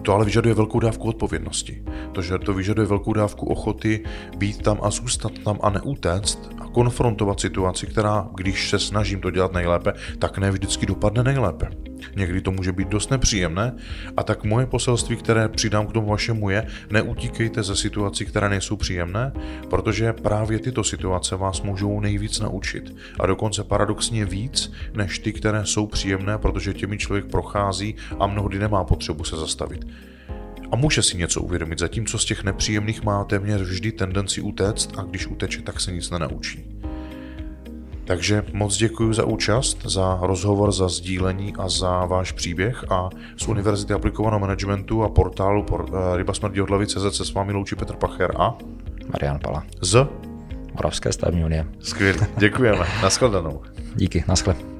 [0.00, 1.82] to ale vyžaduje velkou dávku odpovědnosti.
[2.12, 4.04] To, že to vyžaduje velkou dávku ochoty
[4.36, 9.30] být tam a zůstat tam a neutéct a konfrontovat situaci, která, když se snažím to
[9.30, 11.68] dělat nejlépe, tak ne vždycky dopadne nejlépe.
[12.16, 13.76] Někdy to může být dost nepříjemné
[14.16, 18.76] a tak moje poselství, které přidám k tomu vašemu je, neutíkejte ze situací, které nejsou
[18.76, 19.32] příjemné,
[19.70, 25.66] protože právě tyto situace vás můžou nejvíc naučit a dokonce paradoxně víc než ty, které
[25.66, 29.84] jsou příjemné, protože těmi člověk prochází a mnohdy nemá potřebu se zastavit.
[30.72, 35.02] A může si něco uvědomit, zatímco z těch nepříjemných má téměř vždy tendenci utéct a
[35.02, 36.78] když uteče, tak se nic nenaučí.
[38.04, 43.48] Takže moc děkuji za účast, za rozhovor, za sdílení a za váš příběh a z
[43.48, 47.96] Univerzity aplikovaného managementu a portálu por, uh, Ryba od CZ se s vámi loučí Petr
[47.96, 48.58] Pacher a
[49.12, 50.06] Marian Pala z
[50.74, 51.66] Moravské stavní unie.
[51.80, 52.86] Skvělé, děkujeme.
[53.02, 53.62] Naschledanou.
[53.96, 54.77] Díky, naschle.